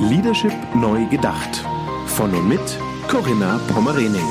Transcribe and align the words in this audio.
Leadership 0.00 0.52
neu 0.76 1.06
gedacht. 1.06 1.64
Von 2.06 2.32
und 2.32 2.48
mit 2.48 2.60
Corinna 3.08 3.58
Pommerening. 3.66 4.28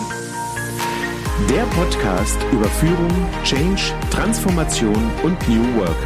Der 1.50 1.64
Podcast 1.76 2.38
über 2.54 2.66
Führung, 2.66 3.12
Change, 3.44 3.94
Transformation 4.10 5.12
und 5.24 5.38
New 5.50 5.78
Work. 5.78 5.98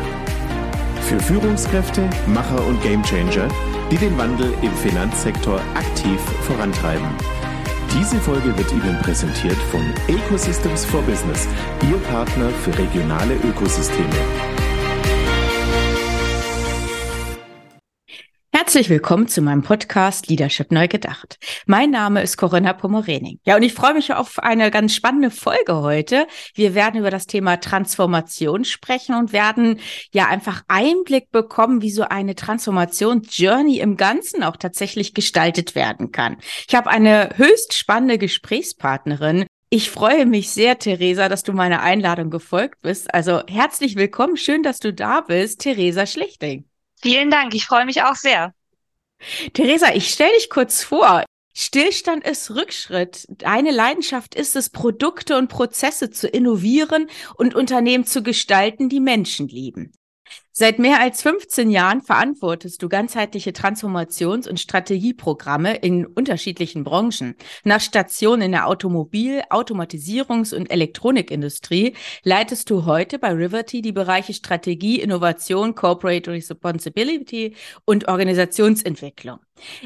Für 1.03 1.19
Führungskräfte, 1.19 2.09
Macher 2.25 2.65
und 2.65 2.81
Gamechanger, 2.81 3.47
die 3.91 3.97
den 3.97 4.17
Wandel 4.17 4.51
im 4.63 4.73
Finanzsektor 4.73 5.61
aktiv 5.75 6.19
vorantreiben. 6.41 7.07
Diese 7.93 8.19
Folge 8.19 8.57
wird 8.57 8.71
Ihnen 8.71 8.97
präsentiert 9.03 9.57
von 9.69 9.81
Ecosystems 10.07 10.85
for 10.85 11.03
Business, 11.03 11.47
Ihr 11.87 11.97
Partner 12.09 12.49
für 12.63 12.75
regionale 12.79 13.35
Ökosysteme. 13.35 14.15
Herzlich 18.71 18.89
willkommen 18.89 19.27
zu 19.27 19.41
meinem 19.41 19.63
Podcast 19.63 20.29
Leadership 20.29 20.71
Neu 20.71 20.87
Gedacht. 20.87 21.37
Mein 21.65 21.91
Name 21.91 22.21
ist 22.21 22.37
Corinna 22.37 22.71
Pomorening. 22.71 23.37
Ja, 23.43 23.57
und 23.57 23.63
ich 23.63 23.73
freue 23.73 23.93
mich 23.93 24.13
auf 24.13 24.39
eine 24.39 24.71
ganz 24.71 24.95
spannende 24.95 25.29
Folge 25.29 25.75
heute. 25.75 26.25
Wir 26.53 26.73
werden 26.73 26.97
über 26.97 27.11
das 27.11 27.27
Thema 27.27 27.57
Transformation 27.57 28.63
sprechen 28.63 29.15
und 29.15 29.33
werden 29.33 29.81
ja 30.13 30.27
einfach 30.27 30.63
Einblick 30.69 31.31
bekommen, 31.31 31.81
wie 31.81 31.91
so 31.91 32.03
eine 32.03 32.33
Transformationsjourney 32.33 33.79
im 33.79 33.97
Ganzen 33.97 34.41
auch 34.41 34.55
tatsächlich 34.55 35.13
gestaltet 35.13 35.75
werden 35.75 36.13
kann. 36.13 36.37
Ich 36.65 36.73
habe 36.73 36.89
eine 36.89 37.31
höchst 37.35 37.73
spannende 37.73 38.17
Gesprächspartnerin, 38.17 39.47
ich 39.69 39.91
freue 39.91 40.25
mich 40.25 40.49
sehr, 40.49 40.79
Theresa, 40.79 41.27
dass 41.27 41.43
du 41.43 41.51
meiner 41.51 41.81
Einladung 41.81 42.29
gefolgt 42.29 42.81
bist. 42.81 43.13
Also 43.13 43.41
herzlich 43.49 43.97
willkommen. 43.97 44.37
Schön, 44.37 44.63
dass 44.63 44.79
du 44.79 44.93
da 44.93 45.19
bist, 45.19 45.59
Theresa 45.59 46.05
Schlichting. 46.05 46.63
Vielen 47.01 47.31
Dank, 47.31 47.53
ich 47.53 47.65
freue 47.65 47.85
mich 47.85 48.03
auch 48.03 48.15
sehr. 48.15 48.53
Theresa, 49.53 49.93
ich 49.93 50.09
stelle 50.09 50.33
dich 50.37 50.49
kurz 50.49 50.83
vor. 50.83 51.23
Stillstand 51.53 52.25
ist 52.25 52.51
Rückschritt. 52.51 53.25
Deine 53.29 53.71
Leidenschaft 53.71 54.35
ist 54.35 54.55
es, 54.55 54.69
Produkte 54.69 55.37
und 55.37 55.49
Prozesse 55.49 56.09
zu 56.09 56.27
innovieren 56.27 57.09
und 57.35 57.55
Unternehmen 57.55 58.05
zu 58.05 58.23
gestalten, 58.23 58.87
die 58.87 59.01
Menschen 59.01 59.47
lieben. 59.47 59.91
Seit 60.53 60.79
mehr 60.79 60.99
als 60.99 61.21
15 61.21 61.71
Jahren 61.71 62.01
verantwortest 62.01 62.83
du 62.83 62.89
ganzheitliche 62.89 63.51
Transformations- 63.51 64.49
und 64.49 64.59
Strategieprogramme 64.59 65.77
in 65.77 66.05
unterschiedlichen 66.05 66.83
Branchen. 66.83 67.35
Nach 67.63 67.79
Station 67.79 68.41
in 68.41 68.51
der 68.51 68.67
Automobil-, 68.67 69.43
Automatisierungs- 69.49 70.53
und 70.53 70.69
Elektronikindustrie 70.69 71.93
leitest 72.23 72.69
du 72.69 72.85
heute 72.85 73.17
bei 73.17 73.31
Riverty 73.31 73.81
die 73.81 73.93
Bereiche 73.93 74.33
Strategie, 74.33 74.99
Innovation, 74.99 75.73
Corporate 75.73 76.29
Responsibility 76.29 77.55
und 77.85 78.09
Organisationsentwicklung. 78.09 79.39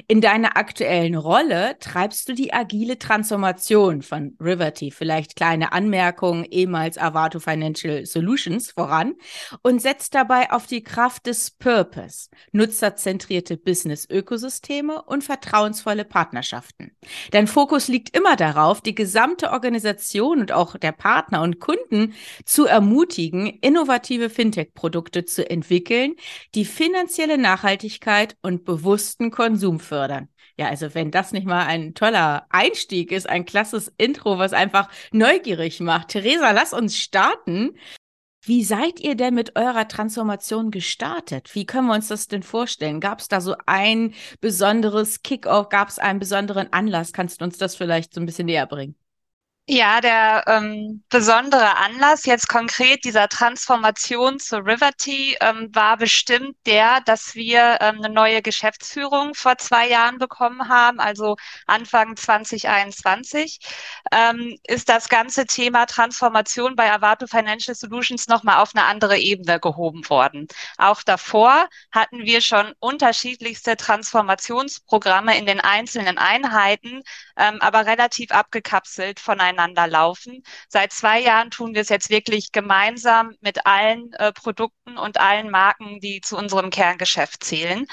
In 0.08 0.22
deiner 0.22 0.58
aktuellen 0.58 1.16
Rolle 1.16 1.78
treibst 1.80 2.30
du 2.30 2.34
die 2.34 2.54
agile 2.54 2.98
Transformation 2.98 4.02
von 4.02 4.36
Riverty, 4.40 4.92
vielleicht 4.92 5.36
kleine 5.36 5.72
Anmerkungen, 5.74 6.46
ehemals 6.46 6.98
Avato 6.98 7.40
Financial 7.40 8.06
Solutions 8.06 8.72
voran 8.72 9.16
und 9.62 9.82
setzt 9.82 10.16
dabei 10.16 10.52
auf 10.52 10.68
die 10.68 10.84
Kraft 10.84 11.26
des 11.26 11.52
Purpose, 11.52 12.30
nutzerzentrierte 12.52 13.58
Business-Ökosysteme 13.58 15.02
und 15.04 15.24
vertrauensvolle 15.24 16.06
Partnerschaften. 16.06 16.96
Dein 17.32 17.48
Fokus 17.48 17.88
liegt 17.88 18.16
immer 18.16 18.36
darauf, 18.36 18.82
die 18.82 18.96
gesamte 18.96 19.52
Organisation 19.52 20.40
und 20.40 20.52
auch 20.52 20.78
der 20.78 20.92
Partner 20.92 21.42
und 21.42 21.60
Kunden 21.60 22.14
zu 22.46 22.66
ermutigen, 22.66 23.48
innovative 23.48 24.30
Fintech-Produkte 24.30 25.26
zu 25.26 25.50
entwickeln, 25.50 26.16
die 26.54 26.66
finanzielle 26.66 27.38
Nachhaltigkeit 27.38 28.38
und 28.42 28.66
bewussten 28.66 29.32
Konsum 29.32 29.65
fördern. 29.80 30.30
Ja, 30.58 30.70
also 30.70 30.94
wenn 30.96 31.12
das 31.12 31.32
nicht 31.32 31.46
mal 31.46 31.66
ein 31.66 31.94
toller 31.94 32.46
Einstieg 32.50 33.12
ist, 33.12 33.30
ein 33.30 33.46
klasses 33.46 33.92
Intro, 33.98 34.38
was 34.38 34.54
einfach 34.54 34.90
neugierig 35.12 35.80
macht. 35.82 36.10
Theresa, 36.10 36.52
lass 36.52 36.74
uns 36.74 36.98
starten. 36.98 37.78
Wie 38.42 38.64
seid 38.64 39.00
ihr 39.00 39.16
denn 39.16 39.34
mit 39.34 39.56
eurer 39.56 39.88
Transformation 39.88 40.72
gestartet? 40.72 41.56
Wie 41.56 41.66
können 41.66 41.88
wir 41.88 41.96
uns 41.96 42.10
das 42.10 42.28
denn 42.28 42.44
vorstellen? 42.44 43.00
Gab 43.00 43.20
es 43.20 43.28
da 43.28 43.42
so 43.42 43.56
ein 43.66 44.14
besonderes 44.40 45.24
Kickoff? 45.24 45.70
Gab 45.70 45.90
es 45.90 46.00
einen 46.00 46.20
besonderen 46.20 46.72
Anlass? 46.72 47.12
Kannst 47.12 47.42
du 47.42 47.46
uns 47.46 47.58
das 47.58 47.76
vielleicht 47.76 48.14
so 48.14 48.22
ein 48.22 48.26
bisschen 48.28 48.46
näher 48.46 48.68
bringen? 48.68 48.96
Ja, 49.68 50.00
der 50.00 50.44
ähm, 50.46 51.04
besondere 51.10 51.78
Anlass 51.78 52.26
jetzt 52.26 52.48
konkret 52.48 53.04
dieser 53.04 53.28
Transformation 53.28 54.38
zu 54.38 54.58
Riverty 54.58 55.36
ähm, 55.42 55.70
war 55.74 55.98
bestimmt 55.98 56.56
der, 56.68 57.02
dass 57.02 57.34
wir 57.34 57.80
ähm, 57.82 57.96
eine 57.98 58.10
neue 58.14 58.44
Geschäftsführung 58.44 59.34
vor 59.34 59.58
zwei 59.58 59.90
Jahren 59.90 60.20
bekommen 60.20 60.70
haben, 60.70 61.00
also 61.00 61.36
Anfang 61.66 62.16
2021, 62.16 63.58
ähm, 64.12 64.56
ist 64.68 64.88
das 64.88 65.10
ganze 65.10 65.48
Thema 65.48 65.88
Transformation 65.88 66.76
bei 66.76 66.92
Avato 66.92 67.26
Financial 67.26 67.74
Solutions 67.74 68.28
nochmal 68.28 68.62
auf 68.62 68.76
eine 68.76 68.86
andere 68.86 69.18
Ebene 69.18 69.60
gehoben 69.60 70.08
worden. 70.10 70.48
Auch 70.78 71.02
davor 71.02 71.68
hatten 71.92 72.20
wir 72.20 72.42
schon 72.42 72.72
unterschiedlichste 72.78 73.78
Transformationsprogramme 73.78 75.36
in 75.40 75.48
den 75.48 75.60
einzelnen 75.60 76.20
Einheiten, 76.20 77.02
ähm, 77.36 77.58
aber 77.62 77.88
relativ 77.88 78.30
abgekapselt 78.30 79.20
voneinander 79.20 79.55
miteinander 79.56 79.88
laufen. 79.88 80.44
Seit 80.68 80.92
zwei 80.92 81.20
Jahren 81.20 81.50
tun 81.50 81.74
wir 81.74 81.82
es 81.82 81.90
jetzt 81.90 82.10
wirklich 82.10 82.52
gemeinsam 82.52 83.34
mit 83.42 83.66
allen 83.66 84.14
äh, 84.14 84.32
Produkten 84.34 84.98
und 84.98 85.20
allen 85.20 85.50
Marken, 85.50 86.00
die 86.00 86.22
zu 86.22 86.38
unserem 86.38 86.70
Kerngeschäft 86.70 87.44
zählen. 87.44 87.86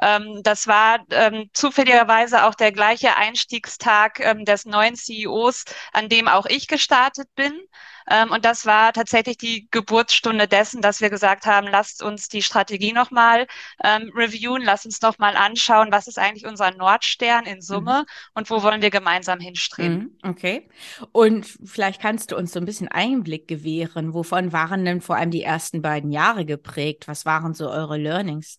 Ähm, 0.00 0.40
das 0.42 0.66
war 0.66 1.04
ähm, 1.10 1.50
zufälligerweise 1.52 2.44
auch 2.44 2.54
der 2.54 2.72
gleiche 2.72 3.16
Einstiegstag 3.16 4.20
ähm, 4.20 4.44
des 4.44 4.64
neuen 4.64 4.96
CEOs, 4.96 5.64
an 5.92 6.08
dem 6.08 6.28
auch 6.28 6.46
ich 6.46 6.66
gestartet 6.66 7.28
bin. 7.34 7.52
Ähm, 8.10 8.30
und 8.30 8.44
das 8.44 8.66
war 8.66 8.92
tatsächlich 8.92 9.38
die 9.38 9.68
Geburtsstunde 9.70 10.48
dessen, 10.48 10.82
dass 10.82 11.00
wir 11.00 11.10
gesagt 11.10 11.46
haben, 11.46 11.68
lasst 11.68 12.02
uns 12.02 12.28
die 12.28 12.42
Strategie 12.42 12.92
nochmal 12.92 13.46
ähm, 13.84 14.10
reviewen, 14.14 14.62
lasst 14.62 14.84
uns 14.84 15.00
nochmal 15.00 15.36
anschauen, 15.36 15.92
was 15.92 16.08
ist 16.08 16.18
eigentlich 16.18 16.46
unser 16.46 16.72
Nordstern 16.72 17.46
in 17.46 17.62
Summe 17.62 18.00
mhm. 18.00 18.30
und 18.34 18.50
wo 18.50 18.62
wollen 18.62 18.82
wir 18.82 18.90
gemeinsam 18.90 19.38
hinstreben. 19.38 20.18
Mhm, 20.22 20.30
okay. 20.30 20.68
Und 21.12 21.46
vielleicht 21.64 22.02
kannst 22.02 22.32
du 22.32 22.36
uns 22.36 22.52
so 22.52 22.58
ein 22.58 22.66
bisschen 22.66 22.88
Einblick 22.88 23.46
gewähren. 23.46 24.12
Wovon 24.12 24.52
waren 24.52 24.84
denn 24.84 25.00
vor 25.00 25.16
allem 25.16 25.30
die 25.30 25.42
ersten 25.42 25.80
beiden 25.80 26.10
Jahre 26.10 26.44
geprägt? 26.44 27.06
Was 27.06 27.24
waren 27.24 27.54
so 27.54 27.70
eure 27.70 27.96
Learnings? 27.96 28.58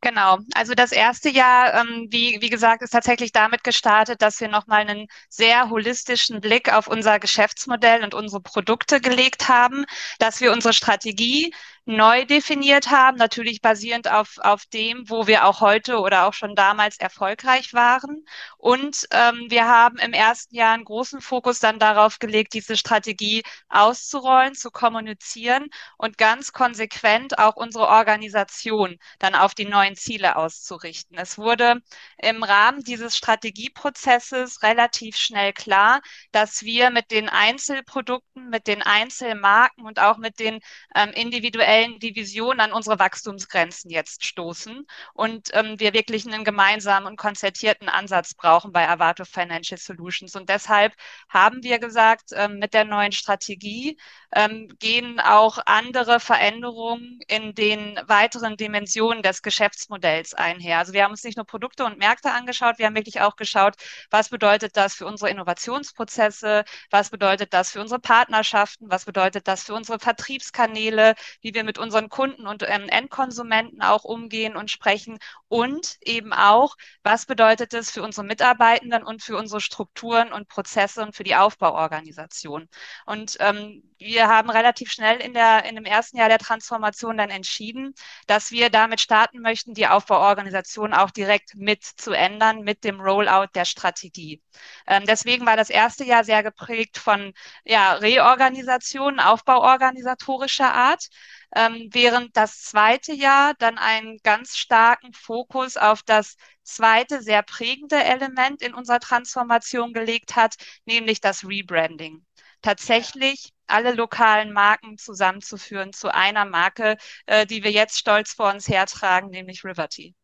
Genau, 0.00 0.38
also 0.54 0.74
das 0.74 0.92
erste 0.92 1.30
Jahr, 1.30 1.72
ähm, 1.74 2.08
wie, 2.10 2.36
wie 2.42 2.50
gesagt, 2.50 2.82
ist 2.82 2.90
tatsächlich 2.90 3.32
damit 3.32 3.64
gestartet, 3.64 4.20
dass 4.20 4.38
wir 4.40 4.48
nochmal 4.48 4.80
einen 4.82 5.06
sehr 5.30 5.70
holistischen 5.70 6.40
Blick 6.42 6.70
auf 6.72 6.88
unser 6.88 7.18
Geschäftsmodell 7.18 8.04
und 8.04 8.12
unsere 8.12 8.42
Produkte 8.42 9.00
gelegt 9.00 9.48
haben, 9.48 9.86
dass 10.18 10.42
wir 10.42 10.52
unsere 10.52 10.74
Strategie 10.74 11.54
neu 11.86 12.24
definiert 12.24 12.90
haben, 12.90 13.18
natürlich 13.18 13.60
basierend 13.60 14.10
auf, 14.10 14.38
auf 14.38 14.64
dem, 14.66 15.08
wo 15.10 15.26
wir 15.26 15.44
auch 15.44 15.60
heute 15.60 15.98
oder 15.98 16.26
auch 16.26 16.32
schon 16.32 16.56
damals 16.56 16.98
erfolgreich 16.98 17.74
waren. 17.74 18.24
Und 18.56 19.06
ähm, 19.10 19.46
wir 19.50 19.66
haben 19.66 19.98
im 19.98 20.14
ersten 20.14 20.54
Jahr 20.54 20.72
einen 20.72 20.84
großen 20.84 21.20
Fokus 21.20 21.60
dann 21.60 21.78
darauf 21.78 22.18
gelegt, 22.18 22.54
diese 22.54 22.78
Strategie 22.78 23.42
auszurollen, 23.68 24.54
zu 24.54 24.70
kommunizieren 24.70 25.68
und 25.98 26.16
ganz 26.16 26.52
konsequent 26.52 27.38
auch 27.38 27.56
unsere 27.56 27.88
Organisation 27.88 28.98
dann 29.18 29.34
auf 29.34 29.54
die 29.54 29.66
neuen 29.66 29.94
Ziele 29.94 30.36
auszurichten. 30.36 31.18
Es 31.18 31.36
wurde 31.36 31.82
im 32.16 32.42
Rahmen 32.42 32.82
dieses 32.82 33.14
Strategieprozesses 33.16 34.62
relativ 34.62 35.16
schnell 35.16 35.52
klar, 35.52 36.00
dass 36.32 36.62
wir 36.62 36.88
mit 36.88 37.10
den 37.10 37.28
Einzelprodukten, 37.28 38.48
mit 38.48 38.66
den 38.68 38.80
Einzelmarken 38.80 39.84
und 39.84 39.98
auch 39.98 40.16
mit 40.16 40.38
den 40.38 40.60
ähm, 40.94 41.10
individuellen 41.10 41.73
individuellen 41.74 41.98
Divisionen 41.98 42.60
an 42.60 42.72
unsere 42.72 42.98
Wachstumsgrenzen 42.98 43.90
jetzt 43.90 44.24
stoßen 44.24 44.86
und 45.14 45.50
ähm, 45.52 45.78
wir 45.78 45.92
wirklich 45.92 46.26
einen 46.26 46.44
gemeinsamen 46.44 47.06
und 47.06 47.16
konzertierten 47.16 47.88
Ansatz 47.88 48.34
brauchen 48.34 48.72
bei 48.72 48.88
Avato 48.88 49.24
Financial 49.24 49.78
Solutions. 49.78 50.36
Und 50.36 50.48
deshalb 50.48 50.94
haben 51.28 51.62
wir 51.62 51.78
gesagt, 51.78 52.30
ähm, 52.32 52.58
mit 52.58 52.74
der 52.74 52.84
neuen 52.84 53.12
Strategie 53.12 53.98
ähm, 54.34 54.68
gehen 54.78 55.20
auch 55.20 55.58
andere 55.66 56.20
Veränderungen 56.20 57.20
in 57.28 57.54
den 57.54 57.98
weiteren 58.06 58.56
Dimensionen 58.56 59.22
des 59.22 59.42
Geschäftsmodells 59.42 60.34
einher. 60.34 60.78
Also 60.78 60.92
wir 60.92 61.04
haben 61.04 61.12
uns 61.12 61.24
nicht 61.24 61.36
nur 61.36 61.46
Produkte 61.46 61.84
und 61.84 61.98
Märkte 61.98 62.32
angeschaut, 62.32 62.78
wir 62.78 62.86
haben 62.86 62.96
wirklich 62.96 63.20
auch 63.20 63.36
geschaut, 63.36 63.74
was 64.10 64.28
bedeutet 64.28 64.76
das 64.76 64.94
für 64.94 65.06
unsere 65.06 65.30
Innovationsprozesse, 65.30 66.64
was 66.90 67.10
bedeutet 67.10 67.52
das 67.52 67.70
für 67.70 67.80
unsere 67.80 68.00
Partnerschaften, 68.00 68.90
was 68.90 69.04
bedeutet 69.04 69.48
das 69.48 69.64
für 69.64 69.74
unsere 69.74 69.98
Vertriebskanäle, 69.98 71.14
wie 71.40 71.54
wir 71.54 71.63
mit 71.64 71.78
unseren 71.78 72.08
Kunden 72.08 72.46
und 72.46 72.62
ähm, 72.66 72.88
Endkonsumenten 72.88 73.82
auch 73.82 74.04
umgehen 74.04 74.56
und 74.56 74.70
sprechen 74.70 75.18
und 75.48 75.96
eben 76.02 76.32
auch, 76.32 76.76
was 77.02 77.26
bedeutet 77.26 77.74
es 77.74 77.90
für 77.90 78.02
unsere 78.02 78.26
Mitarbeitenden 78.26 79.02
und 79.04 79.22
für 79.22 79.36
unsere 79.36 79.60
Strukturen 79.60 80.32
und 80.32 80.48
Prozesse 80.48 81.02
und 81.02 81.14
für 81.14 81.24
die 81.24 81.36
Aufbauorganisation. 81.36 82.68
Und 83.06 83.36
ähm, 83.40 83.82
wir 83.98 84.28
haben 84.28 84.50
relativ 84.50 84.90
schnell 84.90 85.20
in, 85.20 85.32
der, 85.34 85.64
in 85.64 85.76
dem 85.76 85.84
ersten 85.84 86.18
Jahr 86.18 86.28
der 86.28 86.38
Transformation 86.38 87.16
dann 87.16 87.30
entschieden, 87.30 87.94
dass 88.26 88.50
wir 88.50 88.70
damit 88.70 89.00
starten 89.00 89.40
möchten, 89.40 89.74
die 89.74 89.86
Aufbauorganisation 89.86 90.92
auch 90.92 91.10
direkt 91.10 91.54
mit 91.54 91.82
zu 91.84 92.12
ändern 92.12 92.62
mit 92.62 92.84
dem 92.84 93.00
Rollout 93.00 93.48
der 93.54 93.64
Strategie. 93.64 94.42
Ähm, 94.86 95.04
deswegen 95.06 95.46
war 95.46 95.56
das 95.56 95.70
erste 95.70 96.04
Jahr 96.04 96.24
sehr 96.24 96.42
geprägt 96.42 96.98
von 96.98 97.32
ja, 97.64 97.94
Reorganisation, 97.94 99.20
Aufbauorganisatorischer 99.20 100.72
Art, 100.72 101.08
ähm, 101.54 101.88
während 101.92 102.36
das 102.36 102.62
zweite 102.62 103.12
Jahr 103.12 103.54
dann 103.58 103.78
einen 103.78 104.18
ganz 104.22 104.56
starken 104.56 105.12
Fokus 105.12 105.76
auf 105.76 106.02
das 106.02 106.36
zweite 106.62 107.22
sehr 107.22 107.42
prägende 107.42 108.02
Element 108.02 108.62
in 108.62 108.74
unserer 108.74 109.00
Transformation 109.00 109.92
gelegt 109.92 110.36
hat, 110.36 110.56
nämlich 110.84 111.20
das 111.20 111.44
Rebranding. 111.44 112.24
Tatsächlich 112.62 113.52
alle 113.66 113.92
lokalen 113.94 114.52
Marken 114.52 114.98
zusammenzuführen 114.98 115.92
zu 115.92 116.12
einer 116.12 116.44
Marke, 116.44 116.96
äh, 117.26 117.46
die 117.46 117.62
wir 117.64 117.70
jetzt 117.70 117.98
stolz 117.98 118.32
vor 118.32 118.50
uns 118.52 118.68
hertragen, 118.68 119.30
nämlich 119.30 119.64
Riverty. 119.64 120.14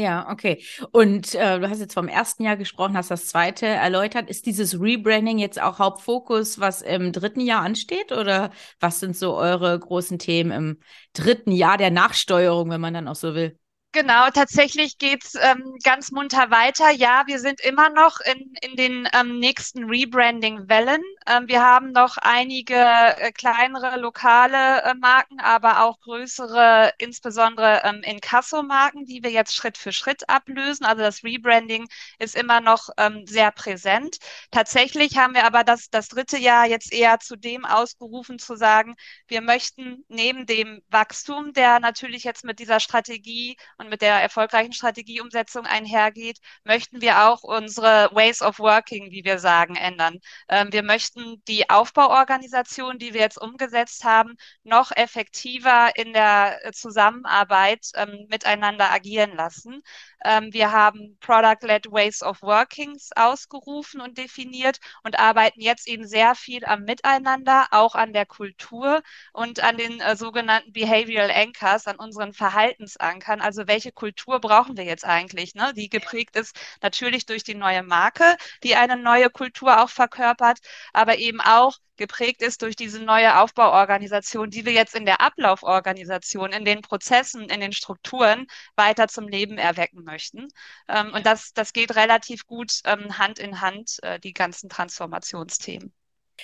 Ja, 0.00 0.30
okay. 0.30 0.64
Und 0.92 1.34
äh, 1.34 1.60
du 1.60 1.68
hast 1.68 1.80
jetzt 1.80 1.92
vom 1.92 2.08
ersten 2.08 2.42
Jahr 2.44 2.56
gesprochen, 2.56 2.96
hast 2.96 3.10
das 3.10 3.26
zweite 3.26 3.66
erläutert. 3.66 4.30
Ist 4.30 4.46
dieses 4.46 4.80
Rebranding 4.80 5.38
jetzt 5.38 5.60
auch 5.60 5.78
Hauptfokus, 5.78 6.58
was 6.58 6.80
im 6.80 7.12
dritten 7.12 7.40
Jahr 7.40 7.60
ansteht? 7.62 8.10
Oder 8.10 8.50
was 8.80 8.98
sind 9.00 9.14
so 9.14 9.36
eure 9.36 9.78
großen 9.78 10.18
Themen 10.18 10.52
im 10.52 10.78
dritten 11.12 11.52
Jahr 11.52 11.76
der 11.76 11.90
Nachsteuerung, 11.90 12.70
wenn 12.70 12.80
man 12.80 12.94
dann 12.94 13.08
auch 13.08 13.14
so 13.14 13.34
will? 13.34 13.59
Genau, 13.92 14.30
tatsächlich 14.30 14.98
geht's 14.98 15.34
ähm, 15.34 15.74
ganz 15.82 16.12
munter 16.12 16.48
weiter. 16.52 16.90
Ja, 16.92 17.24
wir 17.26 17.40
sind 17.40 17.60
immer 17.60 17.88
noch 17.90 18.20
in, 18.20 18.54
in 18.62 18.76
den 18.76 19.08
ähm, 19.12 19.40
nächsten 19.40 19.82
Rebranding-Wellen. 19.90 21.02
Ähm, 21.26 21.48
wir 21.48 21.60
haben 21.60 21.90
noch 21.90 22.16
einige 22.18 22.76
äh, 22.76 23.32
kleinere 23.32 23.98
lokale 23.98 24.82
äh, 24.84 24.94
Marken, 24.94 25.40
aber 25.40 25.82
auch 25.82 25.98
größere, 26.02 26.92
insbesondere 26.98 27.80
ähm, 27.82 28.02
Inkasso-Marken, 28.04 29.06
die 29.06 29.24
wir 29.24 29.30
jetzt 29.32 29.56
Schritt 29.56 29.76
für 29.76 29.90
Schritt 29.90 30.28
ablösen. 30.28 30.86
Also 30.86 31.02
das 31.02 31.24
Rebranding 31.24 31.88
ist 32.20 32.36
immer 32.36 32.60
noch 32.60 32.90
ähm, 32.96 33.26
sehr 33.26 33.50
präsent. 33.50 34.18
Tatsächlich 34.52 35.16
haben 35.18 35.34
wir 35.34 35.44
aber 35.44 35.64
das, 35.64 35.90
das 35.90 36.06
dritte 36.06 36.38
Jahr 36.38 36.64
jetzt 36.66 36.92
eher 36.92 37.18
zu 37.18 37.34
dem 37.34 37.64
ausgerufen 37.64 38.38
zu 38.38 38.54
sagen, 38.54 38.94
wir 39.26 39.40
möchten 39.40 40.04
neben 40.08 40.46
dem 40.46 40.80
Wachstum, 40.90 41.52
der 41.52 41.80
natürlich 41.80 42.22
jetzt 42.22 42.44
mit 42.44 42.60
dieser 42.60 42.78
Strategie 42.78 43.56
und 43.80 43.88
mit 43.88 44.02
der 44.02 44.20
erfolgreichen 44.20 44.72
Strategieumsetzung 44.74 45.64
einhergeht, 45.64 46.38
möchten 46.64 47.00
wir 47.00 47.26
auch 47.26 47.42
unsere 47.42 48.10
Ways 48.12 48.42
of 48.42 48.58
Working, 48.58 49.10
wie 49.10 49.24
wir 49.24 49.38
sagen, 49.38 49.74
ändern. 49.74 50.18
Ähm, 50.48 50.72
wir 50.72 50.82
möchten 50.82 51.42
die 51.48 51.70
Aufbauorganisation, 51.70 52.98
die 52.98 53.14
wir 53.14 53.22
jetzt 53.22 53.40
umgesetzt 53.40 54.04
haben, 54.04 54.36
noch 54.64 54.92
effektiver 54.94 55.90
in 55.96 56.12
der 56.12 56.58
äh, 56.64 56.72
Zusammenarbeit 56.72 57.86
ähm, 57.94 58.26
miteinander 58.28 58.90
agieren 58.90 59.34
lassen. 59.34 59.82
Ähm, 60.24 60.52
wir 60.52 60.72
haben 60.72 61.16
Product-led 61.20 61.90
Ways 61.90 62.22
of 62.22 62.42
Workings 62.42 63.10
ausgerufen 63.16 64.00
und 64.02 64.18
definiert 64.18 64.78
und 65.04 65.18
arbeiten 65.18 65.60
jetzt 65.60 65.88
eben 65.88 66.06
sehr 66.06 66.34
viel 66.34 66.64
am 66.66 66.82
Miteinander, 66.82 67.68
auch 67.70 67.94
an 67.94 68.12
der 68.12 68.26
Kultur 68.26 69.02
und 69.32 69.60
an 69.60 69.78
den 69.78 70.00
äh, 70.00 70.16
sogenannten 70.16 70.72
Behavioral 70.72 71.30
Anchors, 71.30 71.86
an 71.86 71.96
unseren 71.96 72.34
Verhaltensankern. 72.34 73.40
Also 73.40 73.66
welche 73.70 73.92
Kultur 73.92 74.40
brauchen 74.40 74.76
wir 74.76 74.84
jetzt 74.84 75.04
eigentlich, 75.04 75.54
ne? 75.54 75.72
die 75.76 75.88
geprägt 75.88 76.34
ist 76.34 76.56
natürlich 76.82 77.24
durch 77.24 77.44
die 77.44 77.54
neue 77.54 77.84
Marke, 77.84 78.36
die 78.64 78.74
eine 78.74 78.96
neue 78.96 79.30
Kultur 79.30 79.80
auch 79.80 79.90
verkörpert, 79.90 80.58
aber 80.92 81.18
eben 81.18 81.40
auch 81.40 81.78
geprägt 81.96 82.42
ist 82.42 82.62
durch 82.62 82.74
diese 82.74 83.00
neue 83.00 83.38
Aufbauorganisation, 83.38 84.50
die 84.50 84.64
wir 84.66 84.72
jetzt 84.72 84.96
in 84.96 85.06
der 85.06 85.20
Ablauforganisation, 85.20 86.50
in 86.52 86.64
den 86.64 86.80
Prozessen, 86.82 87.48
in 87.48 87.60
den 87.60 87.72
Strukturen 87.72 88.46
weiter 88.74 89.06
zum 89.06 89.28
Leben 89.28 89.56
erwecken 89.56 90.02
möchten. 90.02 90.48
Ähm, 90.88 91.12
und 91.14 91.26
das, 91.26 91.52
das 91.52 91.72
geht 91.72 91.94
relativ 91.94 92.46
gut 92.46 92.80
ähm, 92.84 93.18
Hand 93.18 93.38
in 93.38 93.60
Hand, 93.60 93.98
äh, 94.02 94.18
die 94.18 94.32
ganzen 94.32 94.68
Transformationsthemen. 94.68 95.92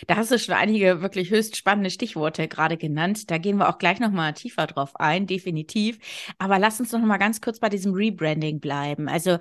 Da 0.07 0.17
hast 0.17 0.31
du 0.31 0.39
schon 0.39 0.55
einige 0.55 1.03
wirklich 1.03 1.31
höchst 1.31 1.57
spannende 1.57 1.91
Stichworte 1.91 2.49
gerade 2.49 2.77
genannt. 2.77 3.31
Da 3.31 3.39
gehen 3.39 3.59
wir 3.59 3.69
auch 3.69 3.79
gleich 3.79 4.01
nochmal 4.01 4.35
tiefer 4.35 4.67
drauf 4.67 4.97
ein, 4.97 5.27
definitiv. 5.27 5.99
Aber 6.39 6.59
lass 6.59 6.81
uns 6.81 6.93
noch 6.93 7.01
mal 7.01 7.19
ganz 7.19 7.41
kurz 7.41 7.61
bei 7.61 7.69
diesem 7.69 7.95
Rebranding 7.95 8.61
bleiben. 8.61 9.09
Also, 9.09 9.39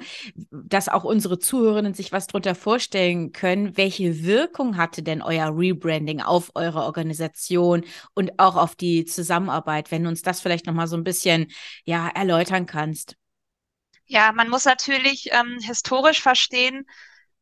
dass 0.52 0.90
auch 0.90 1.04
unsere 1.04 1.40
Zuhörerinnen 1.40 1.94
sich 1.94 2.12
was 2.12 2.28
darunter 2.28 2.56
vorstellen 2.56 3.32
können. 3.32 3.78
Welche 3.78 4.24
Wirkung 4.24 4.78
hatte 4.78 5.04
denn 5.04 5.22
euer 5.22 5.52
Rebranding 5.56 6.22
auf 6.22 6.52
eure 6.56 6.84
Organisation 6.84 7.84
und 8.14 8.40
auch 8.40 8.56
auf 8.56 8.76
die 8.76 9.06
Zusammenarbeit, 9.06 9.92
wenn 9.92 10.04
du 10.04 10.10
uns 10.10 10.22
das 10.22 10.42
vielleicht 10.42 10.66
noch 10.66 10.74
mal 10.74 10.88
so 10.88 10.96
ein 10.98 11.04
bisschen 11.04 11.48
ja, 11.84 12.08
erläutern 12.10 12.66
kannst? 12.66 13.16
Ja, 14.08 14.32
man 14.32 14.50
muss 14.50 14.66
natürlich 14.66 15.30
ähm, 15.32 15.58
historisch 15.62 16.22
verstehen, 16.22 16.86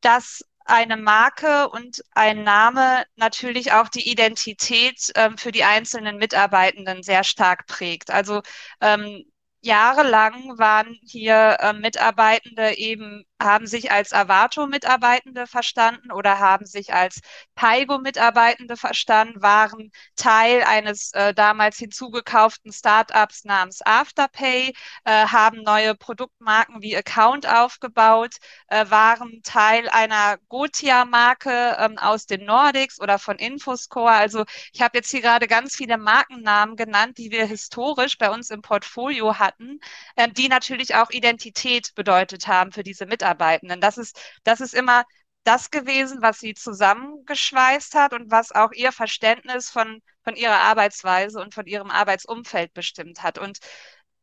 dass 0.02 0.44
eine 0.66 0.98
Marke 0.98 1.70
und 1.70 2.04
ein 2.12 2.44
Name 2.44 3.06
natürlich 3.16 3.74
auch 3.74 3.90
die 3.90 4.10
Identität 4.10 5.12
ähm, 5.16 5.38
für 5.38 5.52
die 5.52 5.64
einzelnen 5.64 6.18
Mitarbeitenden 6.18 7.04
sehr 7.04 7.24
stark 7.24 7.68
prägt. 7.68 8.12
Also 8.12 8.42
ähm, 8.82 9.24
jahrelang 9.62 10.58
waren 10.58 10.98
hier 11.04 11.58
äh, 11.60 11.74
Mitarbeitende 11.74 12.78
eben 12.78 13.26
haben 13.44 13.68
sich 13.68 13.92
als 13.92 14.14
Avato-Mitarbeitende 14.14 15.48
verstanden 15.48 16.12
oder 16.12 16.40
haben 16.40 16.66
sich 16.66 16.94
als 16.94 17.20
Paigo-Mitarbeitende 17.56 18.78
verstanden, 18.78 19.42
waren 19.42 19.92
Teil 20.16 20.64
eines 20.64 21.12
äh, 21.14 21.34
damals 21.34 21.78
hinzugekauften 21.78 22.72
Startups 22.72 23.44
namens 23.46 23.82
Afterpay, 23.84 24.74
äh, 25.06 25.28
haben 25.28 25.64
neue 25.64 25.96
Produktmarken 25.96 26.82
wie 26.82 26.96
Account 26.96 27.48
aufgebaut, 27.48 28.36
äh, 28.68 28.90
waren 28.90 29.42
Teil 29.44 29.90
einer 29.90 30.38
Gotia-Marke 30.50 31.78
ähm, 31.80 31.98
aus 31.98 32.26
den 32.26 32.46
Nordics 32.46 33.00
oder 33.00 33.20
von 33.20 33.38
Infoscore. 33.38 34.12
Also 34.12 34.46
ich 34.72 34.82
habe 34.82 34.98
jetzt 34.98 35.12
hier 35.12 35.22
gerade 35.22 35.48
ganz 35.48 35.76
viele 35.76 35.98
Markennamen 35.98 36.76
genannt, 36.76 37.18
die 37.18 37.32
wir 37.32 37.46
historisch 37.46 38.18
bei 38.18 38.30
uns 38.30 38.50
im 38.50 38.62
Portfolio 38.62 39.38
hatten, 39.40 39.80
äh, 40.16 40.30
die 40.30 40.48
natürlich 40.48 40.96
auch 40.96 41.10
Identität 41.12 41.94
bedeutet 41.96 42.48
haben 42.48 42.72
für 42.72 42.84
diese 42.84 43.06
Mitarbeiter. 43.06 43.33
Mitarbeitenden. 43.34 43.82
Das 43.82 43.98
ist, 43.98 44.20
das 44.44 44.62
ist 44.62 44.74
immer 44.74 45.04
das 45.44 45.72
gewesen, 45.72 46.22
was 46.22 46.40
sie 46.40 46.54
zusammengeschweißt 46.54 47.96
hat 47.96 48.14
und 48.14 48.32
was 48.32 48.52
auch 48.54 48.72
ihr 48.72 48.92
Verständnis 48.92 49.70
von, 49.70 50.02
von 50.24 50.36
ihrer 50.36 50.60
Arbeitsweise 50.60 51.42
und 51.42 51.54
von 51.54 51.66
ihrem 51.66 51.92
Arbeitsumfeld 51.92 52.74
bestimmt 52.74 53.24
hat. 53.24 53.38
Und 53.38 53.60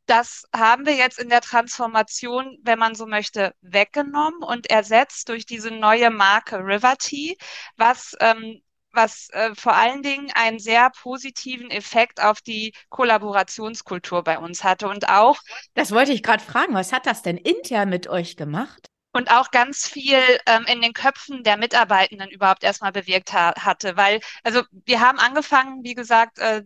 das 0.06 0.44
haben 0.54 0.86
wir 0.86 0.94
jetzt 0.94 1.18
in 1.18 1.28
der 1.28 1.42
Transformation, 1.42 2.58
wenn 2.62 2.78
man 2.78 2.94
so 2.94 3.06
möchte, 3.06 3.54
weggenommen 3.60 4.42
und 4.42 4.70
ersetzt 4.70 5.28
durch 5.28 5.44
diese 5.46 5.70
neue 5.70 6.10
Marke 6.10 6.56
Riverty, 6.58 7.36
was 7.76 8.16
ähm, 8.20 8.62
was 8.92 9.28
äh, 9.30 9.54
vor 9.54 9.74
allen 9.74 10.02
Dingen 10.02 10.32
einen 10.34 10.58
sehr 10.58 10.90
positiven 10.90 11.70
Effekt 11.70 12.20
auf 12.20 12.40
die 12.40 12.72
Kollaborationskultur 12.88 14.24
bei 14.24 14.38
uns 14.38 14.64
hatte 14.64 14.88
und 14.88 15.08
auch. 15.08 15.38
Das 15.74 15.92
wollte 15.92 16.12
ich 16.12 16.22
gerade 16.22 16.42
fragen, 16.42 16.74
was 16.74 16.92
hat 16.92 17.06
das 17.06 17.22
denn 17.22 17.36
intern 17.36 17.88
mit 17.88 18.08
euch 18.08 18.36
gemacht? 18.36 18.89
Und 19.12 19.30
auch 19.30 19.50
ganz 19.50 19.86
viel 19.88 20.20
ähm, 20.46 20.64
in 20.66 20.80
den 20.80 20.92
Köpfen 20.92 21.42
der 21.42 21.56
Mitarbeitenden 21.56 22.30
überhaupt 22.30 22.62
erstmal 22.62 22.92
bewirkt 22.92 23.32
ha 23.32 23.54
hatte. 23.56 23.96
Weil, 23.96 24.20
also 24.44 24.62
wir 24.70 25.00
haben 25.00 25.18
angefangen, 25.18 25.82
wie 25.82 25.94
gesagt, 25.94 26.38
äh, 26.38 26.62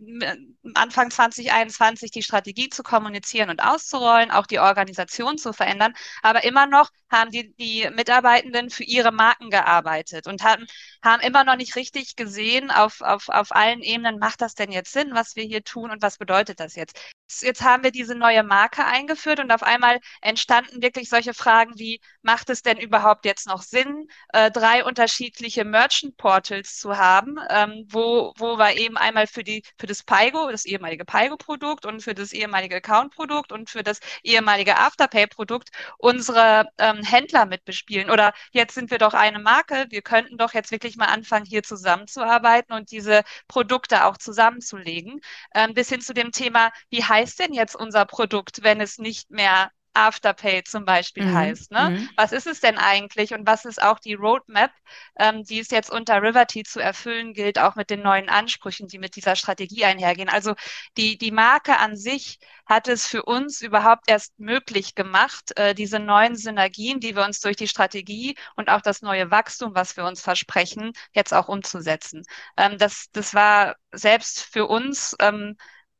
Anfang 0.75 1.09
2021 1.11 2.11
die 2.11 2.23
Strategie 2.23 2.69
zu 2.69 2.83
kommunizieren 2.83 3.49
und 3.49 3.63
auszurollen, 3.63 4.31
auch 4.31 4.45
die 4.45 4.59
Organisation 4.59 5.37
zu 5.37 5.53
verändern. 5.53 5.93
Aber 6.21 6.43
immer 6.43 6.67
noch 6.67 6.89
haben 7.09 7.31
die, 7.31 7.53
die 7.55 7.89
Mitarbeitenden 7.95 8.69
für 8.69 8.83
ihre 8.83 9.11
Marken 9.11 9.49
gearbeitet 9.49 10.27
und 10.27 10.43
haben, 10.43 10.65
haben 11.03 11.21
immer 11.21 11.43
noch 11.43 11.55
nicht 11.55 11.75
richtig 11.75 12.15
gesehen 12.15 12.71
auf, 12.71 13.01
auf, 13.01 13.29
auf 13.29 13.55
allen 13.55 13.81
Ebenen, 13.81 14.19
macht 14.19 14.41
das 14.41 14.55
denn 14.55 14.71
jetzt 14.71 14.91
Sinn, 14.91 15.11
was 15.13 15.35
wir 15.35 15.43
hier 15.43 15.63
tun 15.63 15.91
und 15.91 16.01
was 16.01 16.17
bedeutet 16.17 16.59
das 16.59 16.75
jetzt? 16.75 16.99
Jetzt 17.41 17.61
haben 17.63 17.83
wir 17.83 17.91
diese 17.91 18.15
neue 18.15 18.43
Marke 18.43 18.85
eingeführt 18.85 19.39
und 19.39 19.51
auf 19.51 19.63
einmal 19.63 19.99
entstanden 20.21 20.81
wirklich 20.81 21.09
solche 21.09 21.33
Fragen 21.33 21.77
wie, 21.77 21.99
macht 22.21 22.49
es 22.49 22.61
denn 22.61 22.77
überhaupt 22.77 23.25
jetzt 23.25 23.47
noch 23.47 23.61
Sinn, 23.61 24.07
äh, 24.33 24.51
drei 24.51 24.83
unterschiedliche 24.83 25.65
Merchant 25.65 26.17
Portals 26.17 26.77
zu 26.77 26.97
haben, 26.97 27.37
ähm, 27.49 27.85
wo, 27.89 28.33
wo 28.37 28.57
wir 28.57 28.77
eben 28.77 28.97
einmal 28.97 29.27
für 29.27 29.43
die, 29.43 29.63
für 29.77 29.87
das 29.87 30.03
Paigo, 30.03 30.49
das 30.51 30.65
ehemalige 30.65 31.05
Paigo-Produkt 31.05 31.85
und 31.85 32.01
für 32.01 32.13
das 32.13 32.31
ehemalige 32.31 32.75
Account-Produkt 32.75 33.51
und 33.51 33.69
für 33.69 33.83
das 33.83 33.99
ehemalige 34.23 34.77
Afterpay-Produkt 34.77 35.69
unsere 35.97 36.67
ähm, 36.77 37.03
Händler 37.03 37.45
mit 37.45 37.65
bespielen. 37.65 38.09
Oder 38.09 38.33
jetzt 38.51 38.75
sind 38.75 38.91
wir 38.91 38.97
doch 38.99 39.13
eine 39.13 39.39
Marke, 39.39 39.85
wir 39.89 40.01
könnten 40.01 40.37
doch 40.37 40.53
jetzt 40.53 40.71
wirklich 40.71 40.95
mal 40.95 41.07
anfangen, 41.07 41.45
hier 41.45 41.63
zusammenzuarbeiten 41.63 42.73
und 42.75 42.91
diese 42.91 43.23
Produkte 43.47 44.05
auch 44.05 44.17
zusammenzulegen, 44.17 45.19
ähm, 45.55 45.73
bis 45.73 45.89
hin 45.89 46.01
zu 46.01 46.13
dem 46.13 46.31
Thema, 46.31 46.71
wie 46.89 47.03
heißt 47.03 47.14
heißt 47.15 47.39
denn 47.39 47.53
jetzt 47.53 47.75
unser 47.75 48.05
Produkt, 48.05 48.63
wenn 48.63 48.81
es 48.81 48.97
nicht 48.97 49.31
mehr 49.31 49.71
Afterpay 49.95 50.63
zum 50.65 50.83
Beispiel 50.83 51.25
mhm. 51.25 51.35
heißt. 51.35 51.71
Ne? 51.71 51.91
Mhm. 51.91 52.09
Was 52.17 52.33
ist 52.33 52.47
es 52.47 52.59
denn 52.59 52.77
eigentlich 52.77 53.33
und 53.33 53.47
was 53.47 53.63
ist 53.63 53.81
auch 53.81 53.99
die 53.99 54.13
Roadmap, 54.13 54.71
ähm, 55.17 55.43
die 55.43 55.59
es 55.59 55.71
jetzt 55.71 55.89
unter 55.89 56.21
Riverty 56.21 56.63
zu 56.63 56.79
erfüllen 56.79 57.33
gilt, 57.33 57.57
auch 57.57 57.75
mit 57.75 57.89
den 57.89 58.01
neuen 58.01 58.27
Ansprüchen, 58.27 58.87
die 58.87 58.99
mit 58.99 59.15
dieser 59.15 59.35
Strategie 59.37 59.85
einhergehen. 59.85 60.27
Also 60.29 60.53
die, 60.97 61.17
die 61.17 61.31
Marke 61.31 61.79
an 61.79 61.95
sich 61.95 62.39
hat 62.65 62.87
es 62.89 63.07
für 63.07 63.23
uns 63.23 63.61
überhaupt 63.61 64.09
erst 64.09 64.37
möglich 64.37 64.95
gemacht, 64.95 65.57
äh, 65.57 65.73
diese 65.73 65.99
neuen 65.99 66.35
Synergien, 66.35 66.99
die 66.99 67.15
wir 67.15 67.23
uns 67.23 67.39
durch 67.39 67.55
die 67.55 67.69
Strategie 67.69 68.35
und 68.57 68.69
auch 68.69 68.81
das 68.81 69.01
neue 69.01 69.31
Wachstum, 69.31 69.75
was 69.75 69.95
wir 69.95 70.03
uns 70.03 70.21
versprechen, 70.21 70.91
jetzt 71.13 71.33
auch 71.33 71.47
umzusetzen. 71.47 72.23
Ähm, 72.57 72.77
das, 72.77 73.05
das 73.13 73.33
war 73.33 73.77
selbst 73.93 74.41
für 74.41 74.67
uns 74.67 75.15
ähm, 75.19 75.55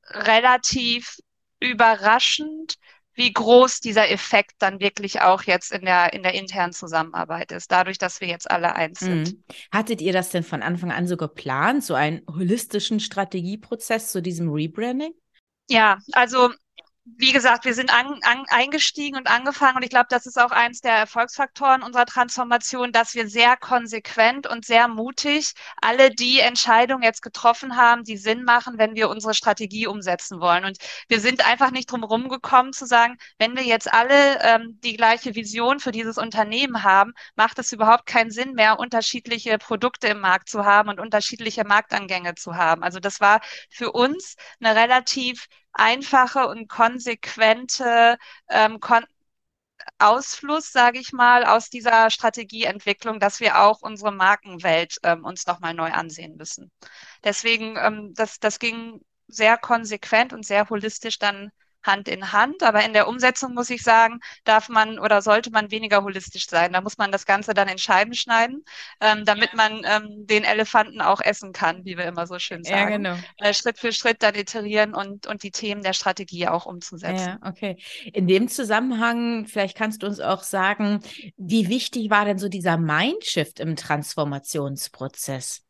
relativ 0.10 1.18
überraschend, 1.60 2.76
wie 3.14 3.32
groß 3.32 3.80
dieser 3.80 4.10
Effekt 4.12 4.52
dann 4.60 4.80
wirklich 4.80 5.22
auch 5.22 5.44
jetzt 5.44 5.72
in 5.72 5.86
der, 5.86 6.14
in 6.14 6.22
der 6.22 6.34
internen 6.34 6.74
Zusammenarbeit 6.74 7.52
ist, 7.52 7.72
dadurch, 7.72 7.98
dass 7.98 8.20
wir 8.20 8.28
jetzt 8.28 8.52
alle 8.52 8.76
eins 8.76 9.00
sind. 9.00 9.34
Mhm. 9.34 9.44
Hattet 9.72 10.02
ihr 10.02 10.12
das 10.12 10.30
denn 10.30 10.44
von 10.44 10.62
Anfang 10.62 10.92
an 10.92 11.08
so 11.08 11.16
geplant, 11.16 11.84
so 11.84 11.94
einen 11.94 12.22
holistischen 12.30 13.00
Strategieprozess 13.00 14.12
zu 14.12 14.22
diesem 14.22 14.50
Rebranding? 14.52 15.14
Ja, 15.70 15.98
also 16.12 16.52
wie 17.06 17.32
gesagt, 17.32 17.66
wir 17.66 17.76
sind 17.76 17.94
an, 17.94 18.20
an, 18.24 18.46
eingestiegen 18.50 19.16
und 19.16 19.30
angefangen 19.30 19.78
und 19.78 19.84
ich 19.84 19.92
glaube, 19.92 20.08
das 20.10 20.26
ist 20.26 20.40
auch 20.40 20.50
eins 20.50 20.82
der 20.82 20.94
Erfolgsfaktoren 20.94 21.84
unserer 21.84 22.08
Transformation, 22.08 22.92
dass 22.92 23.14
wir 23.14 23.30
sehr 23.30 23.58
konsequent 23.58 24.48
und 24.48 24.66
sehr 24.66 24.88
mutig 24.88 25.54
alle 25.82 26.10
die 26.10 26.40
Entscheidungen 26.40 27.04
jetzt 27.04 27.22
getroffen 27.22 27.78
haben, 27.78 28.04
die 28.04 28.18
Sinn 28.18 28.44
machen, 28.44 28.80
wenn 28.80 28.96
wir 28.96 29.10
unsere 29.10 29.36
Strategie 29.36 29.86
umsetzen 29.86 30.40
wollen. 30.40 30.66
Und 30.66 30.78
wir 31.08 31.20
sind 31.20 31.48
einfach 31.48 31.70
nicht 31.70 31.92
drum 31.92 32.02
herum 32.02 32.28
gekommen 32.28 32.74
zu 32.74 32.88
sagen, 32.88 33.18
wenn 33.38 33.56
wir 33.56 33.64
jetzt 33.64 33.92
alle 33.94 34.42
ähm, 34.42 34.80
die 34.84 34.98
gleiche 34.98 35.36
Vision 35.36 35.80
für 35.80 35.92
dieses 35.92 36.18
Unternehmen 36.18 36.82
haben, 36.82 37.14
macht 37.36 37.60
es 37.60 37.72
überhaupt 37.72 38.08
keinen 38.08 38.32
Sinn 38.32 38.54
mehr, 38.54 38.80
unterschiedliche 38.80 39.60
Produkte 39.60 40.08
im 40.08 40.22
Markt 40.22 40.50
zu 40.50 40.66
haben 40.66 40.90
und 40.90 41.00
unterschiedliche 41.00 41.66
Marktangänge 41.66 42.34
zu 42.34 42.56
haben. 42.56 42.82
Also 42.84 43.00
das 43.00 43.22
war 43.22 43.42
für 43.70 43.92
uns 43.92 44.36
eine 44.60 44.76
relativ 44.76 45.46
einfache 45.76 46.48
und 46.48 46.68
konsequente 46.70 48.18
ähm, 48.50 48.80
kon 48.80 49.06
Ausfluss, 50.00 50.72
sage 50.72 51.00
ich 51.00 51.14
mal, 51.14 51.46
aus 51.46 51.70
dieser 51.70 52.10
Strategieentwicklung, 52.10 53.20
dass 53.20 53.40
wir 53.40 53.62
auch 53.62 53.82
unsere 53.82 54.12
Markenwelt 54.12 54.98
ähm, 55.04 55.24
uns 55.26 55.46
nochmal 55.48 55.74
neu 55.74 55.92
ansehen 55.92 56.38
müssen. 56.38 56.72
Deswegen, 57.24 57.78
ähm, 57.78 58.14
das, 58.16 58.40
das 58.40 58.60
ging 58.60 59.02
sehr 59.28 59.58
konsequent 59.58 60.34
und 60.34 60.46
sehr 60.46 60.70
holistisch 60.70 61.20
dann 61.20 61.52
Hand 61.86 62.08
in 62.08 62.32
Hand. 62.32 62.64
Aber 62.64 62.84
in 62.84 62.94
der 62.94 63.08
Umsetzung 63.08 63.54
muss 63.54 63.70
ich 63.70 63.84
sagen, 63.84 64.20
darf 64.44 64.70
man 64.70 65.00
oder 65.00 65.22
sollte 65.22 65.52
man 65.52 65.72
weniger 65.72 66.04
holistisch 66.04 66.48
sein. 66.48 66.74
Da 66.74 66.82
muss 66.82 66.98
man 66.98 67.12
das 67.12 67.26
Ganze 67.26 67.54
dann 67.54 67.68
in 67.68 67.78
Scheiben 67.78 68.14
schneiden, 68.14 68.64
ähm, 69.02 69.26
damit 69.26 69.52
ja. 69.52 69.56
man 69.56 69.82
ähm, 69.86 70.28
den 70.28 70.44
Elefanten 70.44 71.02
auch 71.02 71.22
essen 71.22 71.54
kann, 71.54 71.86
wie 71.86 71.98
wir 71.98 72.06
immer 72.06 72.28
so 72.28 72.40
schön 72.40 72.64
sagen. 72.64 72.76
Ja, 72.78 73.14
genau. 73.14 73.16
Äh, 73.38 73.54
Schritt 73.54 73.80
für 73.80 73.92
Schritt 73.92 74.24
dann 74.24 74.36
iterieren 74.36 74.94
und, 74.94 75.28
und 75.28 75.44
die 75.44 75.52
Themen 75.52 75.84
der 75.84 75.94
Strategie 75.94 76.48
auch 76.48 76.66
umzusetzen. 76.66 77.40
Ja, 77.42 77.48
okay. 77.48 77.78
In 78.14 78.28
dem 78.28 78.48
Zusammenhang, 78.48 79.46
vielleicht 79.48 79.78
kannst 79.78 80.04
du 80.04 80.08
uns 80.08 80.20
auch 80.20 80.44
sagen, 80.44 81.02
wie 81.38 81.70
wichtig 81.70 82.10
war 82.10 82.26
denn 82.26 82.38
so 82.38 82.50
dieser 82.50 82.78
Mindshift 82.78 83.60
im 83.60 83.76
Transformationsprozess? 83.76 85.66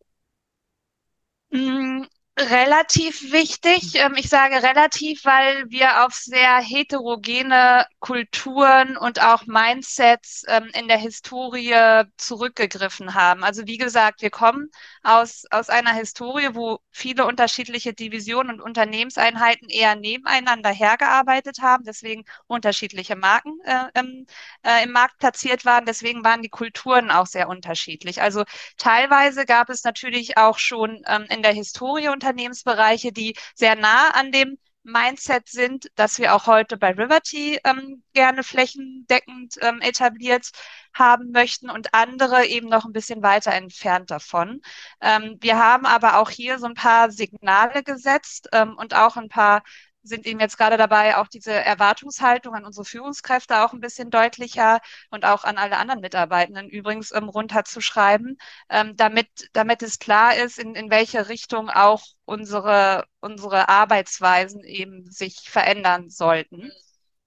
Relativ 2.37 3.31
wichtig. 3.31 3.95
Ähm, 3.95 4.15
ich 4.17 4.27
sage 4.27 4.61
relativ, 4.61 5.23
weil 5.23 5.69
wir 5.69 6.05
auf 6.05 6.13
sehr 6.15 6.57
heterogene 6.59 7.85
Kulturen 8.01 8.97
und 8.97 9.21
auch 9.23 9.45
Mindsets 9.45 10.43
ähm, 10.49 10.69
in 10.73 10.89
der 10.89 10.97
Historie 10.97 11.73
zurückgegriffen 12.17 13.13
haben. 13.13 13.45
Also 13.45 13.67
wie 13.67 13.77
gesagt, 13.77 14.21
wir 14.21 14.31
kommen 14.31 14.69
aus, 15.01 15.45
aus 15.49 15.69
einer 15.69 15.93
Historie, 15.93 16.49
wo 16.53 16.79
viele 16.91 17.25
unterschiedliche 17.25 17.93
Divisionen 17.93 18.55
und 18.55 18.61
Unternehmenseinheiten 18.61 19.69
eher 19.69 19.95
nebeneinander 19.95 20.71
hergearbeitet 20.71 21.59
haben, 21.61 21.85
deswegen 21.85 22.25
unterschiedliche 22.47 23.15
Marken 23.15 23.53
äh, 23.63 23.85
im, 23.97 24.25
äh, 24.63 24.83
im 24.83 24.91
Markt 24.91 25.19
platziert 25.19 25.63
waren. 25.63 25.85
Deswegen 25.85 26.25
waren 26.25 26.41
die 26.41 26.49
Kulturen 26.49 27.11
auch 27.11 27.27
sehr 27.27 27.47
unterschiedlich. 27.47 28.21
Also 28.21 28.43
teilweise 28.77 29.45
gab 29.45 29.69
es 29.69 29.85
natürlich 29.85 30.37
auch 30.37 30.57
schon 30.59 31.01
ähm, 31.07 31.25
in 31.29 31.41
der 31.41 31.53
Historie 31.53 32.09
Unternehmensbereiche, 32.25 33.11
die 33.11 33.35
sehr 33.53 33.75
nah 33.75 34.09
an 34.11 34.31
dem 34.31 34.57
Mindset 34.83 35.47
sind, 35.49 35.87
dass 35.95 36.19
wir 36.19 36.35
auch 36.35 36.45
heute 36.45 36.77
bei 36.77 36.91
Riverty 36.91 37.59
ähm, 37.63 38.03
gerne 38.13 38.43
flächendeckend 38.43 39.55
ähm, 39.61 39.81
etabliert 39.81 40.51
haben 40.93 41.31
möchten 41.31 41.69
und 41.71 41.93
andere 41.93 42.45
eben 42.45 42.67
noch 42.67 42.85
ein 42.85 42.93
bisschen 42.93 43.23
weiter 43.23 43.51
entfernt 43.51 44.11
davon. 44.11 44.61
Ähm, 45.01 45.37
wir 45.41 45.57
haben 45.57 45.85
aber 45.87 46.19
auch 46.19 46.29
hier 46.29 46.59
so 46.59 46.67
ein 46.67 46.75
paar 46.75 47.09
Signale 47.11 47.81
gesetzt 47.83 48.49
ähm, 48.53 48.75
und 48.77 48.93
auch 48.95 49.17
ein 49.17 49.29
paar 49.29 49.63
sind 50.07 50.25
eben 50.25 50.39
jetzt 50.39 50.57
gerade 50.57 50.77
dabei, 50.77 51.17
auch 51.17 51.27
diese 51.27 51.51
Erwartungshaltung 51.51 52.53
an 52.55 52.65
unsere 52.65 52.85
Führungskräfte 52.85 53.61
auch 53.63 53.73
ein 53.73 53.79
bisschen 53.79 54.09
deutlicher 54.09 54.79
und 55.09 55.25
auch 55.25 55.43
an 55.43 55.57
alle 55.57 55.77
anderen 55.77 56.01
Mitarbeitenden 56.01 56.69
übrigens 56.69 57.11
ähm, 57.11 57.29
runterzuschreiben, 57.29 58.37
ähm, 58.69 58.95
damit, 58.95 59.27
damit 59.53 59.81
es 59.83 59.99
klar 59.99 60.35
ist, 60.35 60.59
in, 60.59 60.75
in 60.75 60.89
welche 60.89 61.27
Richtung 61.29 61.69
auch 61.69 62.03
unsere, 62.25 63.05
unsere 63.19 63.69
Arbeitsweisen 63.69 64.63
eben 64.63 65.09
sich 65.11 65.49
verändern 65.49 66.09
sollten. 66.09 66.71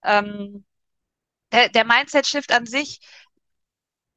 Ähm, 0.04 0.64
der, 1.52 1.68
der 1.68 1.84
Mindset-Shift 1.84 2.52
an 2.52 2.66
sich 2.66 3.00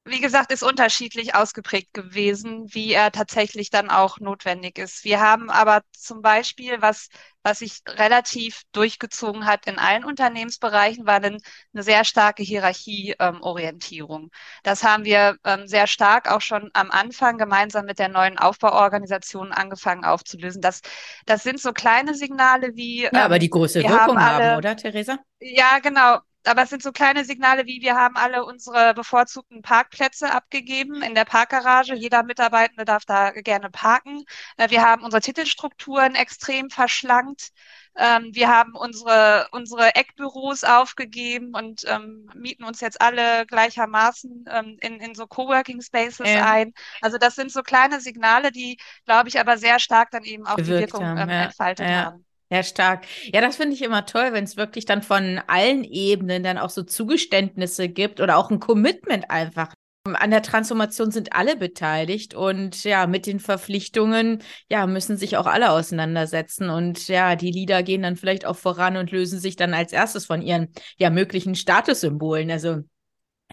wie 0.03 0.20
gesagt, 0.20 0.51
ist 0.51 0.63
unterschiedlich 0.63 1.36
ausgeprägt 1.36 1.93
gewesen, 1.93 2.65
wie 2.74 2.91
er 2.91 3.12
tatsächlich 3.12 3.70
dann 3.70 3.91
auch 3.91 4.20
notwendig 4.20 4.79
ist. 4.79 5.03
Wir 5.03 5.20
haben 5.20 5.51
aber 5.51 5.84
zum 5.91 6.24
Beispiel, 6.24 6.81
was, 6.81 7.10
was 7.43 7.60
sich 7.60 7.81
relativ 7.88 8.63
durchgezogen 8.72 9.46
hat 9.46 9.67
in 9.67 9.77
allen 9.77 10.03
Unternehmensbereichen, 10.03 11.05
war 11.05 11.17
eine, 11.17 11.38
eine 11.74 11.84
sehr 11.84 12.03
starke 12.03 12.41
Hierarchieorientierung. 12.41 14.24
Ähm, 14.24 14.31
das 14.63 14.84
haben 14.84 15.05
wir 15.05 15.38
ähm, 15.43 15.67
sehr 15.67 15.86
stark 15.86 16.31
auch 16.31 16.41
schon 16.41 16.72
am 16.74 16.89
Anfang 16.89 17.38
gemeinsam 17.38 17.86
mit 17.86 18.00
der 18.00 18.10
neuen 18.10 18.39
Aufbauorganisation 18.39 19.51
angefangen 19.51 20.03
aufzulösen. 20.03 20.63
Das, 20.63 20.81
das 21.27 21.43
sind 21.43 21.60
so 21.62 21.74
kleine 21.74 22.15
Signale 22.15 22.75
wie. 22.75 23.03
Ja, 23.03 23.10
ähm, 23.13 23.20
aber 23.20 23.38
die 23.38 23.51
große 23.51 23.84
Wirkung 23.84 23.98
haben, 23.98 24.17
alle, 24.17 24.46
haben, 24.46 24.58
oder, 24.58 24.75
Theresa? 24.75 25.20
Ja, 25.39 25.77
genau 25.77 26.22
aber 26.45 26.63
es 26.63 26.69
sind 26.69 26.81
so 26.81 26.91
kleine 26.91 27.25
Signale 27.25 27.65
wie, 27.65 27.81
wir 27.81 27.95
haben 27.95 28.15
alle 28.15 28.45
unsere 28.45 28.93
bevorzugten 28.93 29.62
Parkplätze 29.62 30.31
abgegeben 30.31 31.01
in 31.03 31.15
der 31.15 31.25
Parkgarage. 31.25 31.93
Jeder 31.93 32.24
Mitarbeitende 32.24 32.86
darf 32.86 33.05
da 33.05 33.31
gerne 33.31 33.69
parken. 33.69 34.24
Äh, 34.57 34.69
wir 34.69 34.81
haben 34.81 35.03
unsere 35.03 35.21
Titelstrukturen 35.21 36.15
extrem 36.15 36.69
verschlankt. 36.69 37.50
Ähm, 37.95 38.29
wir 38.33 38.50
haben 38.50 38.74
unsere, 38.75 39.48
unsere 39.51 39.95
Eckbüros 39.95 40.63
aufgegeben 40.63 41.53
und 41.53 41.83
ähm, 41.88 42.29
mieten 42.33 42.63
uns 42.63 42.79
jetzt 42.79 43.01
alle 43.01 43.45
gleichermaßen 43.45 44.45
ähm, 44.50 44.77
in, 44.81 45.00
in 45.00 45.13
so 45.13 45.27
Coworking 45.27 45.81
Spaces 45.81 46.29
ja. 46.29 46.50
ein. 46.50 46.74
Also 47.01 47.17
das 47.17 47.36
sind 47.36 47.51
so 47.51 47.62
kleine 47.62 48.00
Signale, 48.00 48.51
die, 48.51 48.79
glaube 49.05 49.29
ich, 49.29 49.39
aber 49.39 49.57
sehr 49.57 49.79
stark 49.79 50.12
dann 50.12 50.24
eben 50.24 50.48
auch 50.48 50.55
Gewirkt 50.55 50.89
die 50.89 50.93
Wirkung 50.93 51.05
haben, 51.05 51.19
ähm, 51.19 51.29
ja. 51.29 51.43
entfaltet 51.43 51.88
ja. 51.88 52.05
haben. 52.05 52.25
Ja, 52.51 52.63
stark. 52.63 53.05
Ja, 53.34 53.39
das 53.39 53.55
finde 53.55 53.75
ich 53.75 53.81
immer 53.81 54.05
toll, 54.05 54.34
wenn 54.34 54.43
es 54.43 54.58
wirklich 54.58 54.84
dann 54.84 55.01
von 55.01 55.39
allen 55.48 55.86
Ebenen 55.86 56.43
dann 56.43 56.58
auch 56.58 56.70
so 56.70 56.84
Zugeständnisse 56.84 57.88
gibt 57.88 58.20
oder 58.20 58.38
auch 58.38 58.51
ein 58.51 58.60
Commitment 58.60 59.31
einfach. 59.31 59.74
An 60.03 60.31
der 60.31 60.41
Transformation 60.41 61.12
sind 61.12 61.31
alle 61.31 61.55
beteiligt 61.55 62.34
und 62.34 62.84
ja, 62.84 63.08
mit 63.08 63.25
den 63.25 63.39
Verpflichtungen, 63.39 64.41
ja, 64.67 64.86
müssen 64.88 65.15
sich 65.15 65.38
auch 65.38 65.46
alle 65.46 65.72
auseinandersetzen 65.72 66.70
und 66.70 67.08
ja, 67.08 67.36
die 67.36 67.51
Leader 67.51 67.84
gehen 67.84 68.01
dann 68.01 68.15
vielleicht 68.17 68.46
auch 68.46 68.58
voran 68.58 68.98
und 68.98 69.12
lösen 69.12 69.39
sich 69.39 69.55
dann 69.55 69.74
als 69.74 69.93
erstes 69.93 70.25
von 70.25 70.41
ihren 70.41 70.70
ja 70.98 71.10
möglichen 71.12 71.55
Statussymbolen. 71.55 72.50
Also 72.51 72.79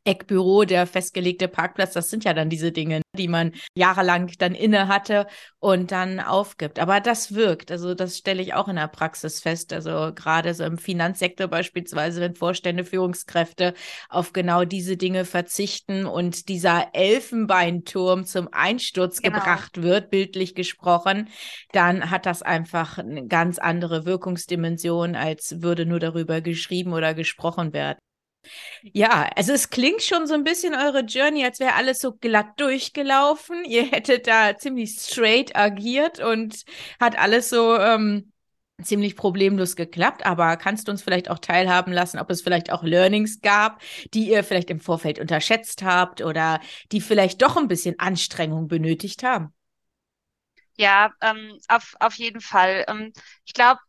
Eckbüro, 0.09 0.65
der 0.65 0.87
festgelegte 0.87 1.49
Parkplatz, 1.49 1.93
das 1.93 2.09
sind 2.09 2.25
ja 2.25 2.33
dann 2.33 2.49
diese 2.49 2.73
Dinge, 2.73 3.03
die 3.15 3.29
man 3.29 3.53
jahrelang 3.75 4.33
dann 4.39 4.55
inne 4.55 4.89
hatte 4.89 5.27
und 5.59 5.93
dann 5.93 6.19
aufgibt. 6.19 6.79
Aber 6.79 7.01
das 7.01 7.35
wirkt. 7.35 7.71
Also 7.71 7.95
das 7.95 8.17
stelle 8.17 8.41
ich 8.41 8.55
auch 8.55 8.69
in 8.69 8.77
der 8.77 8.89
Praxis 8.89 9.41
fest. 9.41 9.73
Also 9.75 10.13
gerade 10.15 10.55
so 10.55 10.65
im 10.65 10.79
Finanzsektor 10.79 11.47
beispielsweise, 11.47 12.23
wenn 12.23 12.35
Vorstände, 12.35 12.85
Führungskräfte 12.85 13.75
auf 14.09 14.33
genau 14.33 14.65
diese 14.65 14.97
Dinge 14.97 15.27
verzichten 15.27 16.07
und 16.07 16.49
dieser 16.49 16.89
Elfenbeinturm 16.95 18.25
zum 18.25 18.49
Einsturz 18.51 19.21
genau. 19.21 19.39
gebracht 19.39 19.83
wird, 19.83 20.09
bildlich 20.09 20.55
gesprochen, 20.55 21.29
dann 21.73 22.11
hat 22.11 22.25
das 22.25 22.41
einfach 22.41 22.97
eine 22.97 23.27
ganz 23.27 23.59
andere 23.59 24.07
Wirkungsdimension, 24.07 25.17
als 25.17 25.61
würde 25.61 25.85
nur 25.85 26.01
darüber 26.01 26.41
geschrieben 26.41 26.95
oder 26.95 27.13
gesprochen 27.13 27.75
werden. 27.75 27.99
Ja, 28.83 29.29
also 29.37 29.53
es 29.53 29.71
klingt 29.71 30.03
schon 30.03 30.27
so 30.27 30.35
ein 30.35 30.45
bisschen 30.45 30.75
eure 30.75 31.01
Journey, 31.01 31.45
als 31.45 31.61
wäre 31.61 31.75
alles 31.75 32.01
so 32.01 32.13
glatt 32.13 32.59
durchgelaufen. 32.61 33.65
Ihr 33.65 33.85
hättet 33.91 34.27
da 34.27 34.57
ziemlich 34.57 34.99
straight 35.01 35.57
agiert 35.57 36.21
und 36.21 36.65
hat 37.01 37.19
alles 37.19 37.51
so 37.51 37.77
ähm, 37.77 38.33
ziemlich 38.83 39.17
problemlos 39.17 39.77
geklappt. 39.77 40.25
Aber 40.27 40.57
kannst 40.57 40.89
du 40.89 40.93
uns 40.93 41.03
vielleicht 41.03 41.31
auch 41.31 41.39
teilhaben 41.39 41.93
lassen, 41.93 42.19
ob 42.19 42.31
es 42.31 42.43
vielleicht 42.43 42.71
auch 42.73 42.83
Learnings 42.83 43.41
gab, 43.41 43.81
die 44.15 44.31
ihr 44.31 44.45
vielleicht 44.45 44.71
im 44.71 44.81
Vorfeld 44.81 45.19
unterschätzt 45.19 45.83
habt 45.83 46.23
oder 46.23 46.61
die 46.93 47.01
vielleicht 47.01 47.43
doch 47.43 47.57
ein 47.57 47.69
bisschen 47.69 47.99
Anstrengung 47.99 48.69
benötigt 48.69 49.23
haben? 49.23 49.53
Ja, 50.77 51.13
ähm, 51.21 51.59
auf, 51.69 51.95
auf 52.01 52.15
jeden 52.15 52.41
Fall. 52.41 52.85
Ähm, 52.89 53.13
ich 53.45 53.53
glaube, 53.55 53.81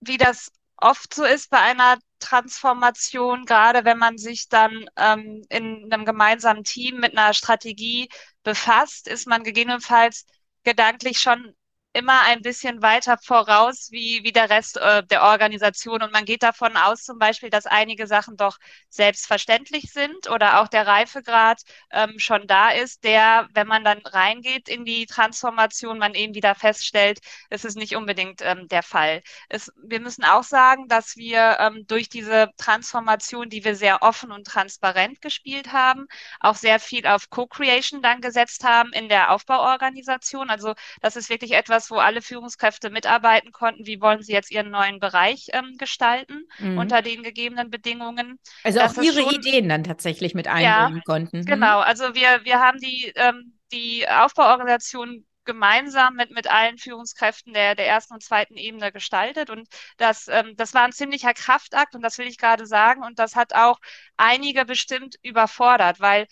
wie 0.00 0.18
das 0.18 0.52
oft 0.82 1.14
so 1.14 1.24
ist 1.24 1.50
bei 1.50 1.58
einer 1.60 1.98
Transformation, 2.18 3.44
gerade 3.44 3.84
wenn 3.84 3.98
man 3.98 4.18
sich 4.18 4.48
dann 4.48 4.86
ähm, 4.96 5.44
in 5.48 5.92
einem 5.92 6.04
gemeinsamen 6.04 6.64
Team 6.64 7.00
mit 7.00 7.16
einer 7.16 7.34
Strategie 7.34 8.08
befasst, 8.42 9.08
ist 9.08 9.26
man 9.26 9.44
gegebenenfalls 9.44 10.26
gedanklich 10.64 11.18
schon 11.20 11.54
immer 11.92 12.22
ein 12.22 12.42
bisschen 12.42 12.82
weiter 12.82 13.18
voraus 13.18 13.88
wie, 13.90 14.24
wie 14.24 14.32
der 14.32 14.48
Rest 14.50 14.76
äh, 14.78 15.02
der 15.04 15.22
Organisation. 15.22 16.02
Und 16.02 16.12
man 16.12 16.24
geht 16.24 16.42
davon 16.42 16.76
aus 16.76 17.04
zum 17.04 17.18
Beispiel, 17.18 17.50
dass 17.50 17.66
einige 17.66 18.06
Sachen 18.06 18.36
doch 18.36 18.58
selbstverständlich 18.88 19.92
sind 19.92 20.30
oder 20.30 20.60
auch 20.60 20.68
der 20.68 20.86
Reifegrad 20.86 21.60
ähm, 21.90 22.18
schon 22.18 22.46
da 22.46 22.70
ist, 22.70 23.04
der, 23.04 23.48
wenn 23.54 23.66
man 23.66 23.84
dann 23.84 23.98
reingeht 24.04 24.68
in 24.68 24.84
die 24.84 25.06
Transformation, 25.06 25.98
man 25.98 26.14
eben 26.14 26.34
wieder 26.34 26.54
feststellt, 26.54 27.20
es 27.50 27.64
ist 27.64 27.76
nicht 27.76 27.94
unbedingt 27.96 28.40
ähm, 28.42 28.68
der 28.68 28.82
Fall. 28.82 29.22
Es, 29.48 29.70
wir 29.82 30.00
müssen 30.00 30.24
auch 30.24 30.44
sagen, 30.44 30.88
dass 30.88 31.16
wir 31.16 31.58
ähm, 31.60 31.84
durch 31.86 32.08
diese 32.08 32.50
Transformation, 32.56 33.50
die 33.50 33.64
wir 33.64 33.76
sehr 33.76 34.02
offen 34.02 34.32
und 34.32 34.46
transparent 34.46 35.20
gespielt 35.20 35.72
haben, 35.72 36.06
auch 36.40 36.54
sehr 36.56 36.80
viel 36.80 37.06
auf 37.06 37.28
Co-Creation 37.30 38.02
dann 38.02 38.20
gesetzt 38.20 38.64
haben 38.64 38.92
in 38.92 39.08
der 39.08 39.30
Aufbauorganisation. 39.30 40.50
Also 40.50 40.74
das 41.00 41.16
ist 41.16 41.28
wirklich 41.30 41.52
etwas, 41.52 41.81
etwas, 41.82 41.90
wo 41.90 41.96
alle 41.96 42.22
Führungskräfte 42.22 42.90
mitarbeiten 42.90 43.52
konnten. 43.52 43.86
Wie 43.86 44.00
wollen 44.00 44.22
sie 44.22 44.32
jetzt 44.32 44.50
ihren 44.50 44.70
neuen 44.70 45.00
Bereich 45.00 45.48
ähm, 45.52 45.76
gestalten 45.78 46.46
mhm. 46.58 46.78
unter 46.78 47.02
den 47.02 47.22
gegebenen 47.22 47.70
Bedingungen? 47.70 48.38
Also 48.64 48.80
auch 48.80 48.96
ihre 48.98 49.22
schon, 49.22 49.34
Ideen 49.34 49.68
dann 49.68 49.84
tatsächlich 49.84 50.34
mit 50.34 50.48
einbringen 50.48 50.96
ja, 50.96 51.02
konnten. 51.04 51.40
Mhm. 51.40 51.46
Genau, 51.46 51.80
also 51.80 52.14
wir, 52.14 52.44
wir 52.44 52.60
haben 52.60 52.78
die, 52.78 53.12
ähm, 53.16 53.58
die 53.72 54.08
Aufbauorganisation 54.08 55.24
gemeinsam 55.44 56.14
mit, 56.14 56.30
mit 56.30 56.48
allen 56.48 56.78
Führungskräften 56.78 57.52
der, 57.52 57.74
der 57.74 57.88
ersten 57.88 58.14
und 58.14 58.22
zweiten 58.22 58.56
Ebene 58.56 58.92
gestaltet. 58.92 59.50
Und 59.50 59.66
das, 59.96 60.28
ähm, 60.28 60.54
das 60.56 60.72
war 60.72 60.84
ein 60.84 60.92
ziemlicher 60.92 61.34
Kraftakt 61.34 61.96
und 61.96 62.02
das 62.02 62.18
will 62.18 62.28
ich 62.28 62.38
gerade 62.38 62.66
sagen. 62.66 63.02
Und 63.02 63.18
das 63.18 63.34
hat 63.34 63.52
auch 63.54 63.80
einige 64.16 64.64
bestimmt 64.64 65.16
überfordert, 65.22 65.98
weil 65.98 66.26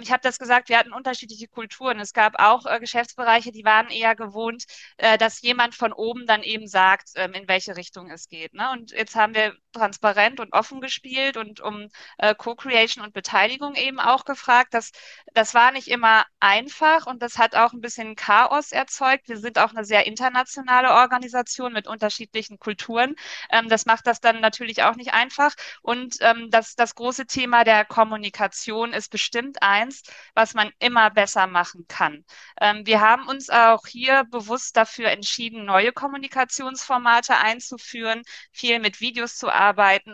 ich 0.00 0.12
habe 0.12 0.20
das 0.22 0.38
gesagt, 0.38 0.68
wir 0.68 0.78
hatten 0.78 0.92
unterschiedliche 0.92 1.48
Kulturen. 1.48 1.98
Es 2.00 2.12
gab 2.12 2.38
auch 2.38 2.66
äh, 2.66 2.78
Geschäftsbereiche, 2.80 3.52
die 3.52 3.64
waren 3.64 3.88
eher 3.88 4.14
gewohnt, 4.14 4.64
äh, 4.96 5.18
dass 5.18 5.40
jemand 5.42 5.74
von 5.74 5.92
oben 5.92 6.26
dann 6.26 6.42
eben 6.42 6.66
sagt, 6.68 7.10
ähm, 7.16 7.32
in 7.34 7.48
welche 7.48 7.76
Richtung 7.76 8.10
es 8.10 8.28
geht. 8.28 8.54
Ne? 8.54 8.70
Und 8.72 8.92
jetzt 8.92 9.16
haben 9.16 9.34
wir 9.34 9.56
transparent 9.72 10.40
und 10.40 10.52
offen 10.52 10.80
gespielt 10.80 11.36
und 11.36 11.60
um 11.60 11.88
äh, 12.18 12.34
Co-Creation 12.34 13.04
und 13.04 13.12
Beteiligung 13.14 13.74
eben 13.74 14.00
auch 14.00 14.24
gefragt. 14.24 14.74
Das, 14.74 14.92
das 15.34 15.54
war 15.54 15.72
nicht 15.72 15.88
immer 15.88 16.24
einfach 16.40 17.06
und 17.06 17.22
das 17.22 17.38
hat 17.38 17.54
auch 17.54 17.72
ein 17.72 17.80
bisschen 17.80 18.16
Chaos 18.16 18.72
erzeugt. 18.72 19.28
Wir 19.28 19.38
sind 19.38 19.58
auch 19.58 19.70
eine 19.70 19.84
sehr 19.84 20.06
internationale 20.06 20.90
Organisation 20.92 21.72
mit 21.72 21.86
unterschiedlichen 21.86 22.58
Kulturen. 22.58 23.14
Ähm, 23.50 23.68
das 23.68 23.86
macht 23.86 24.06
das 24.06 24.20
dann 24.20 24.40
natürlich 24.40 24.82
auch 24.82 24.96
nicht 24.96 25.12
einfach. 25.14 25.54
Und 25.82 26.16
ähm, 26.20 26.50
das, 26.50 26.74
das 26.74 26.94
große 26.94 27.26
Thema 27.26 27.64
der 27.64 27.84
Kommunikation 27.84 28.92
ist 28.92 29.10
bestimmt 29.10 29.62
eins, 29.62 30.02
was 30.34 30.54
man 30.54 30.70
immer 30.78 31.10
besser 31.10 31.46
machen 31.46 31.86
kann. 31.88 32.24
Ähm, 32.60 32.86
wir 32.86 33.00
haben 33.00 33.28
uns 33.28 33.50
auch 33.50 33.86
hier 33.86 34.24
bewusst 34.24 34.76
dafür 34.76 35.08
entschieden, 35.10 35.64
neue 35.64 35.92
Kommunikationsformate 35.92 37.36
einzuführen, 37.36 38.22
viel 38.52 38.78
mit 38.78 39.00
Videos 39.00 39.36
zu 39.36 39.50
arbeiten, 39.50 39.61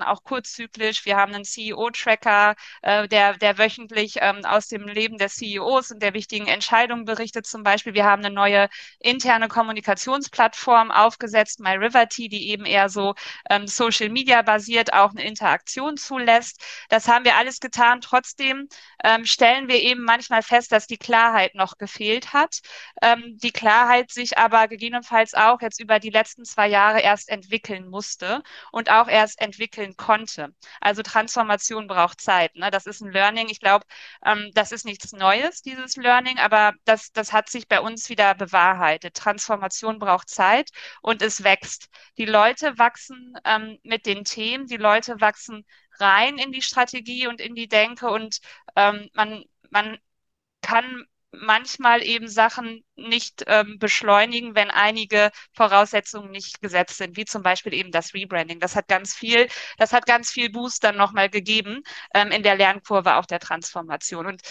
auch 0.03 0.23
kurzzyklisch. 0.25 1.05
Wir 1.05 1.17
haben 1.17 1.35
einen 1.35 1.45
CEO-Tracker, 1.45 2.55
äh, 2.83 3.09
der, 3.09 3.35
der 3.37 3.59
wöchentlich 3.59 4.17
ähm, 4.21 4.45
aus 4.45 4.69
dem 4.69 4.87
Leben 4.87 5.19
der 5.19 5.29
CEOs 5.29 5.91
und 5.91 6.03
der 6.03 6.15
wichtigen 6.15 6.47
Entscheidungen 6.47 7.05
berichtet 7.05 7.47
zum 7.47 7.63
Beispiel. 7.63 7.95
Wir 7.95 8.05
haben 8.05 8.25
eine 8.25 8.35
neue 8.35 8.69
interne 9.01 9.49
Kommunikationsplattform 9.49 10.91
aufgesetzt, 10.91 11.61
MyRiverty, 11.61 12.29
die 12.29 12.51
eben 12.51 12.65
eher 12.65 12.89
so 12.89 13.15
ähm, 13.51 13.67
Social 13.67 14.09
Media 14.11 14.43
basiert 14.43 14.93
auch 14.93 15.11
eine 15.11 15.25
Interaktion 15.25 15.97
zulässt. 15.97 16.63
Das 16.89 17.09
haben 17.09 17.25
wir 17.25 17.37
alles 17.37 17.61
getan. 17.61 18.01
Trotzdem 18.01 18.69
ähm, 19.05 19.25
stellen 19.25 19.69
wir 19.69 19.81
eben 19.83 20.03
manchmal 20.03 20.43
fest, 20.43 20.73
dass 20.73 20.87
die 20.87 20.99
Klarheit 20.99 21.55
noch 21.55 21.79
gefehlt 21.79 22.33
hat. 22.33 22.61
Ähm, 23.03 23.39
die 23.39 23.53
Klarheit 23.53 24.11
sich 24.11 24.39
aber 24.39 24.69
gegebenenfalls 24.69 25.35
auch 25.35 25.61
jetzt 25.61 25.81
über 25.81 25.99
die 25.99 26.11
letzten 26.11 26.45
zwei 26.45 26.69
Jahre 26.69 27.01
erst 27.01 27.29
entwickeln 27.29 27.89
musste 27.89 28.43
und 28.73 28.91
auch 28.91 29.09
erst 29.09 29.38
entwickeln 29.39 29.97
konnte. 29.97 30.55
Also 30.81 31.03
Transformation 31.03 31.87
braucht 31.87 32.21
Zeit. 32.21 32.55
Ne? 32.57 32.71
Das 32.71 32.87
ist 32.87 33.01
ein 33.01 33.13
Learning. 33.13 33.49
Ich 33.49 33.61
glaube, 33.61 33.85
ähm, 34.25 34.51
das 34.55 34.73
ist 34.73 34.85
nichts 34.85 35.13
Neues, 35.13 35.63
dieses 35.63 35.97
Learning, 35.97 36.39
aber 36.39 36.75
das, 36.85 37.13
das 37.13 37.33
hat 37.33 37.49
sich 37.51 37.69
bei 37.69 37.81
uns 37.81 38.09
wieder 38.09 38.35
bewahrheitet. 38.35 39.15
Transformation 39.15 39.99
braucht 39.99 40.29
Zeit 40.29 40.71
und 41.03 41.23
es 41.23 41.45
wächst. 41.45 41.89
Die 42.19 42.27
Leute 42.27 42.79
wachsen 42.79 43.35
ähm, 43.45 43.79
mit 43.83 44.07
den 44.07 44.25
Themen, 44.25 44.67
die 44.67 44.77
Leute 44.77 45.21
wachsen 45.21 45.65
rein 46.01 46.39
in 46.39 46.53
die 46.53 46.63
Strategie 46.63 47.27
und 47.27 47.41
in 47.41 47.55
die 47.55 47.69
Denke 47.69 48.09
und 48.09 48.39
ähm, 48.77 49.09
man, 49.15 49.45
man 49.71 49.99
kann 50.63 51.07
manchmal 51.33 52.03
eben 52.03 52.29
Sachen 52.29 52.85
nicht 52.97 53.45
ähm, 53.47 53.79
beschleunigen, 53.79 54.55
wenn 54.55 54.71
einige 54.71 55.31
Voraussetzungen 55.53 56.31
nicht 56.31 56.61
gesetzt 56.61 56.97
sind, 56.99 57.17
wie 57.17 57.25
zum 57.25 57.43
Beispiel 57.43 57.75
eben 57.75 57.93
das 57.93 58.15
Rebranding. 58.15 58.61
Das 58.61 58.77
hat 58.77 58.89
ganz 58.89 59.15
viel, 59.15 59.49
das 59.79 59.93
hat 59.93 60.07
ganz 60.07 60.31
viel 60.31 60.51
Boost 60.51 60.85
dann 60.85 60.97
nochmal 60.97 61.29
gegeben 61.31 61.83
ähm, 62.15 62.31
in 62.31 62.43
der 62.43 62.57
Lernkurve 62.57 63.17
auch 63.17 63.27
der 63.27 63.41
Transformation. 63.41 64.27
Und 64.27 64.43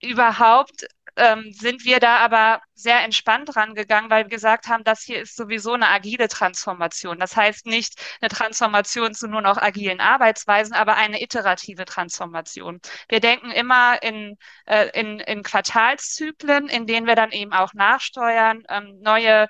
überhaupt 0.00 0.86
ähm, 1.16 1.52
sind 1.52 1.84
wir 1.84 2.00
da 2.00 2.18
aber 2.18 2.60
sehr 2.74 3.02
entspannt 3.02 3.54
rangegangen, 3.56 4.10
weil 4.10 4.24
wir 4.24 4.30
gesagt 4.30 4.68
haben, 4.68 4.84
das 4.84 5.02
hier 5.02 5.22
ist 5.22 5.36
sowieso 5.36 5.72
eine 5.74 5.88
agile 5.88 6.28
Transformation. 6.28 7.18
Das 7.18 7.36
heißt 7.36 7.66
nicht 7.66 8.00
eine 8.20 8.28
Transformation 8.28 9.14
zu 9.14 9.28
nur 9.28 9.42
noch 9.42 9.58
agilen 9.58 10.00
Arbeitsweisen, 10.00 10.74
aber 10.74 10.96
eine 10.96 11.22
iterative 11.22 11.84
Transformation. 11.84 12.80
Wir 13.08 13.20
denken 13.20 13.50
immer 13.50 14.02
in, 14.02 14.36
äh, 14.66 14.88
in, 14.98 15.20
in 15.20 15.42
Quartalszyklen, 15.42 16.68
in 16.68 16.86
denen 16.86 17.06
wir 17.06 17.16
dann 17.16 17.32
eben 17.32 17.52
auch 17.52 17.74
nachsteuern, 17.74 18.64
ähm, 18.68 18.98
neue 19.00 19.48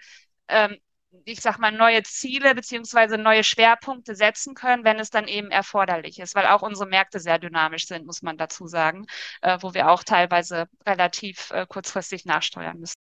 ähm, 0.49 0.79
ich 1.25 1.41
sag 1.41 1.59
mal, 1.59 1.73
neue 1.73 2.03
Ziele 2.03 2.55
beziehungsweise 2.55 3.19
neue 3.19 3.45
Schwerpunkte 3.45 4.15
setzen 4.15 4.55
können, 4.55 4.85
wenn 4.85 4.99
es 4.99 5.11
dann 5.11 5.29
eben 5.29 5.51
erforderlich 5.51 6.19
ist, 6.19 6.35
weil 6.35 6.47
auch 6.47 6.63
unsere 6.63 6.89
Märkte 6.89 7.21
sehr 7.21 7.39
dynamisch 7.39 7.87
sind, 7.87 8.07
muss 8.07 8.23
man 8.23 8.37
dazu 8.39 8.67
sagen, 8.67 9.07
äh, 9.43 9.59
wo 9.61 9.75
wir 9.75 9.91
auch 9.91 10.05
teilweise 10.05 10.67
relativ 10.87 11.51
äh, 11.51 11.67
kurzfristig 11.67 12.25
nachsteuern 12.25 12.79
müssen. 12.79 13.12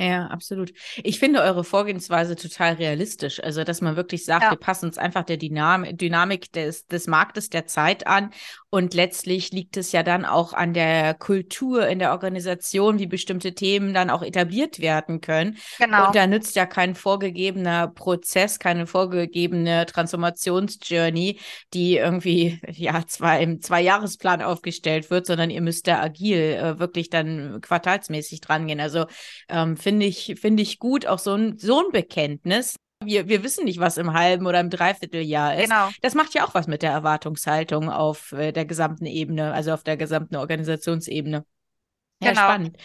Ja, 0.00 0.26
absolut. 0.26 0.72
Ich 1.02 1.18
finde 1.18 1.40
eure 1.40 1.64
Vorgehensweise 1.64 2.36
total 2.36 2.74
realistisch. 2.74 3.42
Also, 3.42 3.64
dass 3.64 3.80
man 3.80 3.96
wirklich 3.96 4.24
sagt, 4.24 4.44
ja. 4.44 4.50
wir 4.52 4.56
passen 4.56 4.86
uns 4.86 4.96
einfach 4.96 5.24
der 5.24 5.38
Dynam 5.38 5.84
Dynamik 5.96 6.52
des, 6.52 6.86
des 6.86 7.08
Marktes 7.08 7.50
der 7.50 7.66
Zeit 7.66 8.06
an. 8.06 8.30
Und 8.70 8.94
letztlich 8.94 9.50
liegt 9.50 9.76
es 9.76 9.90
ja 9.92 10.04
dann 10.04 10.24
auch 10.24 10.52
an 10.52 10.72
der 10.72 11.14
Kultur 11.14 11.88
in 11.88 11.98
der 11.98 12.12
Organisation, 12.12 13.00
wie 13.00 13.06
bestimmte 13.06 13.54
Themen 13.54 13.92
dann 13.92 14.10
auch 14.10 14.22
etabliert 14.22 14.78
werden 14.78 15.20
können. 15.20 15.56
Genau. 15.78 16.06
Und 16.06 16.14
da 16.14 16.26
nützt 16.26 16.54
ja 16.54 16.66
kein 16.66 16.94
vorgegebener 16.94 17.88
Prozess, 17.88 18.60
keine 18.60 18.86
vorgegebene 18.86 19.86
Transformationsjourney, 19.86 21.40
die 21.74 21.96
irgendwie, 21.96 22.60
ja, 22.70 23.04
zwar 23.06 23.40
im 23.40 23.60
Zwei-Jahres-Plan 23.62 24.42
aufgestellt 24.42 25.10
wird, 25.10 25.26
sondern 25.26 25.50
ihr 25.50 25.62
müsst 25.62 25.88
da 25.88 26.00
agil 26.00 26.38
äh, 26.38 26.78
wirklich 26.78 27.10
dann 27.10 27.60
quartalsmäßig 27.62 28.42
dran 28.42 28.68
gehen. 28.68 28.80
Also, 28.80 29.06
ähm, 29.48 29.76
finde 29.88 30.06
ich, 30.06 30.34
finde 30.38 30.62
ich 30.62 30.78
gut, 30.78 31.06
auch 31.06 31.18
so 31.18 31.34
ein, 31.34 31.56
so 31.56 31.80
ein 31.80 31.90
Bekenntnis. 31.92 32.76
Wir, 33.02 33.26
wir 33.28 33.42
wissen 33.42 33.64
nicht, 33.64 33.78
was 33.78 33.96
im 33.96 34.12
halben 34.12 34.46
oder 34.46 34.60
im 34.60 34.68
Dreivierteljahr 34.68 35.56
ist. 35.56 35.70
Genau. 35.70 35.88
Das 36.02 36.14
macht 36.14 36.34
ja 36.34 36.46
auch 36.46 36.52
was 36.54 36.66
mit 36.66 36.82
der 36.82 36.90
Erwartungshaltung 36.90 37.88
auf 37.88 38.32
äh, 38.32 38.52
der 38.52 38.66
gesamten 38.66 39.06
Ebene, 39.06 39.54
also 39.54 39.72
auf 39.72 39.84
der 39.84 39.96
gesamten 39.96 40.36
Organisationsebene. 40.36 41.46
Ja, 42.20 42.30
Genau. 42.30 42.40
spannend. 42.42 42.76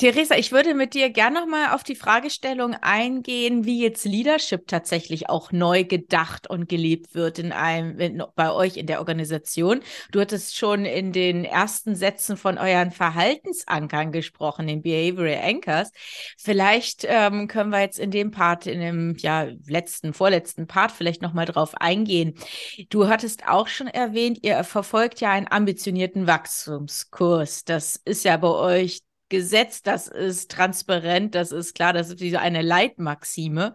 Theresa, 0.00 0.36
ich 0.36 0.52
würde 0.52 0.74
mit 0.74 0.94
dir 0.94 1.10
gerne 1.10 1.40
nochmal 1.40 1.74
auf 1.74 1.82
die 1.82 1.96
Fragestellung 1.96 2.74
eingehen, 2.82 3.64
wie 3.64 3.82
jetzt 3.82 4.04
Leadership 4.04 4.68
tatsächlich 4.68 5.28
auch 5.28 5.50
neu 5.50 5.82
gedacht 5.82 6.48
und 6.48 6.68
gelebt 6.68 7.16
wird 7.16 7.40
in 7.40 7.50
einem, 7.50 7.98
in, 7.98 8.22
bei 8.36 8.52
euch 8.52 8.76
in 8.76 8.86
der 8.86 9.00
Organisation. 9.00 9.80
Du 10.12 10.20
hattest 10.20 10.56
schon 10.56 10.84
in 10.84 11.12
den 11.12 11.44
ersten 11.44 11.96
Sätzen 11.96 12.36
von 12.36 12.58
euren 12.58 12.92
Verhaltensankern 12.92 14.12
gesprochen, 14.12 14.68
den 14.68 14.82
Behavioral 14.82 15.42
Anchors. 15.42 15.90
Vielleicht 16.36 17.04
ähm, 17.04 17.48
können 17.48 17.70
wir 17.70 17.80
jetzt 17.80 17.98
in 17.98 18.12
dem 18.12 18.30
Part, 18.30 18.68
in 18.68 18.78
dem 18.78 19.16
ja, 19.18 19.48
letzten, 19.66 20.14
vorletzten 20.14 20.68
Part 20.68 20.92
vielleicht 20.92 21.22
nochmal 21.22 21.46
drauf 21.46 21.74
eingehen. 21.74 22.34
Du 22.88 23.08
hattest 23.08 23.48
auch 23.48 23.66
schon 23.66 23.88
erwähnt, 23.88 24.38
ihr 24.42 24.62
verfolgt 24.62 25.20
ja 25.20 25.32
einen 25.32 25.50
ambitionierten 25.50 26.28
Wachstumskurs. 26.28 27.64
Das 27.64 27.96
ist 28.04 28.24
ja 28.24 28.36
bei 28.36 28.46
euch 28.46 29.00
Gesetz, 29.28 29.82
das 29.82 30.08
ist 30.08 30.50
transparent, 30.50 31.34
das 31.34 31.52
ist 31.52 31.74
klar, 31.74 31.92
das 31.92 32.08
ist 32.08 32.20
wie 32.20 32.36
eine 32.36 32.62
Leitmaxime. 32.62 33.74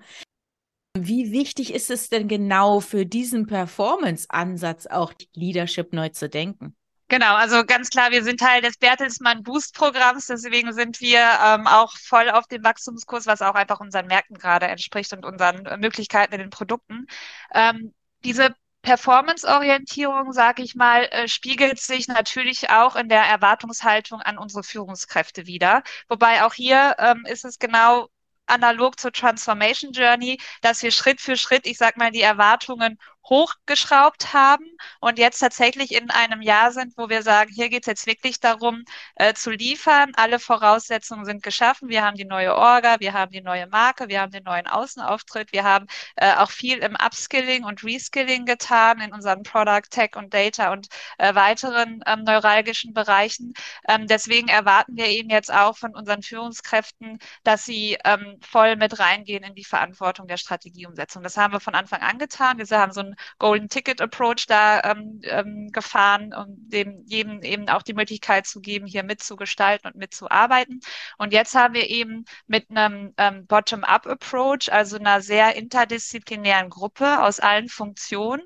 Wie 0.95 1.31
wichtig 1.31 1.73
ist 1.73 1.89
es 1.89 2.09
denn 2.09 2.27
genau 2.27 2.79
für 2.79 3.05
diesen 3.05 3.47
Performance-Ansatz 3.47 4.87
auch 4.87 5.13
Leadership 5.33 5.91
neu 5.91 6.09
zu 6.09 6.29
denken? 6.29 6.75
Genau, 7.09 7.35
also 7.35 7.63
ganz 7.65 7.89
klar, 7.89 8.11
wir 8.11 8.23
sind 8.23 8.39
Teil 8.39 8.61
des 8.61 8.77
Bertelsmann 8.77 9.43
Boost 9.43 9.75
Programms, 9.75 10.27
deswegen 10.27 10.73
sind 10.73 10.99
wir 11.01 11.19
ähm, 11.45 11.67
auch 11.67 11.95
voll 11.97 12.29
auf 12.29 12.47
dem 12.47 12.63
Wachstumskurs, 12.63 13.27
was 13.27 13.41
auch 13.41 13.55
einfach 13.55 13.79
unseren 13.79 14.07
Märkten 14.07 14.37
gerade 14.37 14.67
entspricht 14.67 15.13
und 15.13 15.25
unseren 15.25 15.65
äh, 15.65 15.77
Möglichkeiten 15.77 16.33
in 16.33 16.39
den 16.39 16.49
Produkten. 16.49 17.05
Ähm, 17.53 17.93
diese 18.23 18.55
Performance-Orientierung, 18.83 20.33
sage 20.33 20.61
ich 20.61 20.75
mal, 20.75 21.05
äh, 21.05 21.27
spiegelt 21.27 21.79
sich 21.79 22.07
natürlich 22.07 22.69
auch 22.69 22.95
in 22.95 23.09
der 23.09 23.23
Erwartungshaltung 23.23 24.21
an 24.21 24.37
unsere 24.37 24.63
Führungskräfte 24.63 25.47
wider. 25.47 25.83
Wobei 26.09 26.43
auch 26.43 26.53
hier 26.53 26.95
ähm, 26.99 27.25
ist 27.25 27.45
es 27.45 27.59
genau 27.59 28.09
analog 28.45 28.99
zur 28.99 29.11
Transformation 29.13 29.91
Journey, 29.93 30.39
dass 30.61 30.83
wir 30.83 30.91
Schritt 30.91 31.21
für 31.21 31.37
Schritt, 31.37 31.65
ich 31.65 31.77
sag 31.77 31.97
mal, 31.97 32.11
die 32.11 32.21
Erwartungen 32.21 32.99
hochgeschraubt 33.29 34.33
haben 34.33 34.65
und 34.99 35.17
jetzt 35.17 35.39
tatsächlich 35.39 35.93
in 35.93 36.09
einem 36.09 36.41
Jahr 36.41 36.71
sind, 36.71 36.93
wo 36.97 37.09
wir 37.09 37.23
sagen, 37.23 37.51
hier 37.53 37.69
geht 37.69 37.83
es 37.83 37.87
jetzt 37.87 38.07
wirklich 38.07 38.39
darum, 38.39 38.83
äh, 39.15 39.33
zu 39.33 39.51
liefern. 39.51 40.11
Alle 40.15 40.39
Voraussetzungen 40.39 41.25
sind 41.25 41.41
geschaffen. 41.43 41.89
Wir 41.89 42.03
haben 42.03 42.17
die 42.17 42.25
neue 42.25 42.55
Orga, 42.55 42.99
wir 42.99 43.13
haben 43.13 43.31
die 43.31 43.41
neue 43.41 43.67
Marke, 43.67 44.09
wir 44.09 44.21
haben 44.21 44.31
den 44.31 44.43
neuen 44.43 44.67
Außenauftritt, 44.67 45.53
wir 45.53 45.63
haben 45.63 45.87
äh, 46.17 46.33
auch 46.35 46.51
viel 46.51 46.79
im 46.79 46.95
Upskilling 46.95 47.63
und 47.63 47.83
Reskilling 47.83 48.45
getan 48.45 48.99
in 48.99 49.13
unseren 49.13 49.43
Product, 49.43 49.89
Tech 49.89 50.15
und 50.15 50.33
Data 50.33 50.71
und 50.73 50.87
äh, 51.17 51.33
weiteren 51.33 52.03
ähm, 52.05 52.23
neuralgischen 52.23 52.93
Bereichen. 52.93 53.53
Ähm, 53.87 54.07
deswegen 54.07 54.49
erwarten 54.49 54.97
wir 54.97 55.07
eben 55.07 55.29
jetzt 55.29 55.53
auch 55.53 55.77
von 55.77 55.95
unseren 55.95 56.23
Führungskräften, 56.23 57.19
dass 57.43 57.65
sie 57.65 57.97
ähm, 58.03 58.37
voll 58.41 58.75
mit 58.75 58.99
reingehen 58.99 59.43
in 59.43 59.55
die 59.55 59.63
Verantwortung 59.63 60.27
der 60.27 60.37
Strategieumsetzung. 60.37 61.23
Das 61.23 61.37
haben 61.37 61.53
wir 61.53 61.59
von 61.59 61.75
Anfang 61.75 62.01
an 62.01 62.17
getan. 62.19 62.57
Wir 62.57 62.79
haben 62.79 62.91
so 62.91 63.01
ein 63.01 63.12
Golden 63.39 63.69
Ticket 63.69 64.01
Approach 64.01 64.45
da 64.47 64.81
ähm, 64.83 65.21
ähm, 65.23 65.69
gefahren, 65.71 66.33
um 66.33 66.45
dem 66.69 67.03
jedem 67.05 67.41
eben 67.41 67.69
auch 67.69 67.81
die 67.81 67.93
Möglichkeit 67.93 68.45
zu 68.47 68.61
geben, 68.61 68.85
hier 68.85 69.03
mitzugestalten 69.03 69.91
und 69.91 69.95
mitzuarbeiten. 69.97 70.81
Und 71.17 71.33
jetzt 71.33 71.55
haben 71.55 71.73
wir 71.73 71.89
eben 71.89 72.25
mit 72.47 72.69
einem 72.69 73.13
ähm, 73.17 73.45
Bottom-up 73.47 74.07
Approach, 74.07 74.71
also 74.71 74.97
einer 74.97 75.21
sehr 75.21 75.55
interdisziplinären 75.55 76.69
Gruppe 76.69 77.21
aus 77.21 77.39
allen 77.39 77.69
Funktionen, 77.69 78.41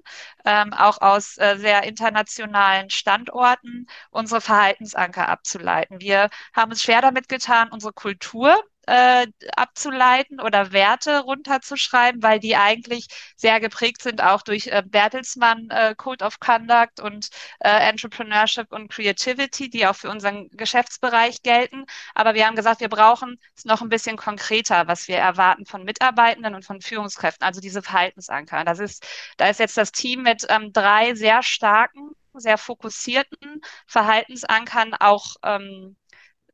ähm, 0.46 0.74
auch 0.74 1.02
aus 1.02 1.38
äh, 1.38 1.58
sehr 1.58 1.84
internationalen 1.84 2.90
Standorten, 2.90 3.88
unsere 4.12 4.42
Verhaltensanker 4.42 5.28
abzuleiten. 5.30 6.00
Wir 6.02 6.30
haben 6.54 6.72
es 6.72 6.82
schwer 6.82 7.02
damit 7.02 7.30
getan, 7.30 7.70
unsere 7.72 7.94
Kultur 7.94 8.58
äh, 8.88 9.28
abzuleiten 9.56 10.40
oder 10.40 10.72
Werte 10.72 11.20
runterzuschreiben, 11.20 12.24
weil 12.24 12.40
die 12.40 12.56
eigentlich 12.56 13.08
sehr 13.36 13.60
geprägt 13.60 14.02
sind 14.02 14.22
auch 14.24 14.42
durch 14.42 14.68
äh, 14.68 14.82
Bertelsmann 14.86 15.70
äh, 15.70 15.94
Code 15.96 16.24
of 16.26 16.40
Conduct 16.40 17.00
und 17.02 17.30
äh, 17.60 17.70
Entrepreneurship 17.90 18.72
und 18.72 18.90
Creativity, 18.90 19.70
die 19.70 19.86
auch 19.86 19.96
für 19.96 20.10
unseren 20.10 20.50
Geschäftsbereich 20.52 21.42
gelten. 21.44 21.86
Aber 22.16 22.34
wir 22.34 22.48
haben 22.48 22.56
gesagt, 22.56 22.82
wir 22.82 22.90
brauchen 22.90 23.40
es 23.56 23.66
noch 23.66 23.82
ein 23.82 23.90
bisschen 23.90 24.18
konkreter, 24.18 24.88
was 24.88 25.08
wir 25.08 25.18
erwarten 25.18 25.66
von 25.66 25.84
Mitarbeitenden 25.84 26.56
und 26.56 26.66
von 26.66 26.82
Führungskräften, 26.82 27.46
also 27.46 27.60
diese 27.62 27.82
Verhaltensanker. 27.84 28.64
Das 28.64 28.80
ist, 28.80 29.06
da 29.38 29.50
ist 29.50 29.60
jetzt 29.60 29.78
das 29.78 29.92
Team 29.92 30.24
mit 30.24 30.46
ähm, 30.50 30.72
drei 30.74 31.14
sehr 31.16 31.44
starken, 31.44 32.12
sehr 32.34 32.58
fokussierten 32.58 33.62
Verhaltensankern 33.86 34.94
auch 34.94 35.36
ähm, 35.44 35.98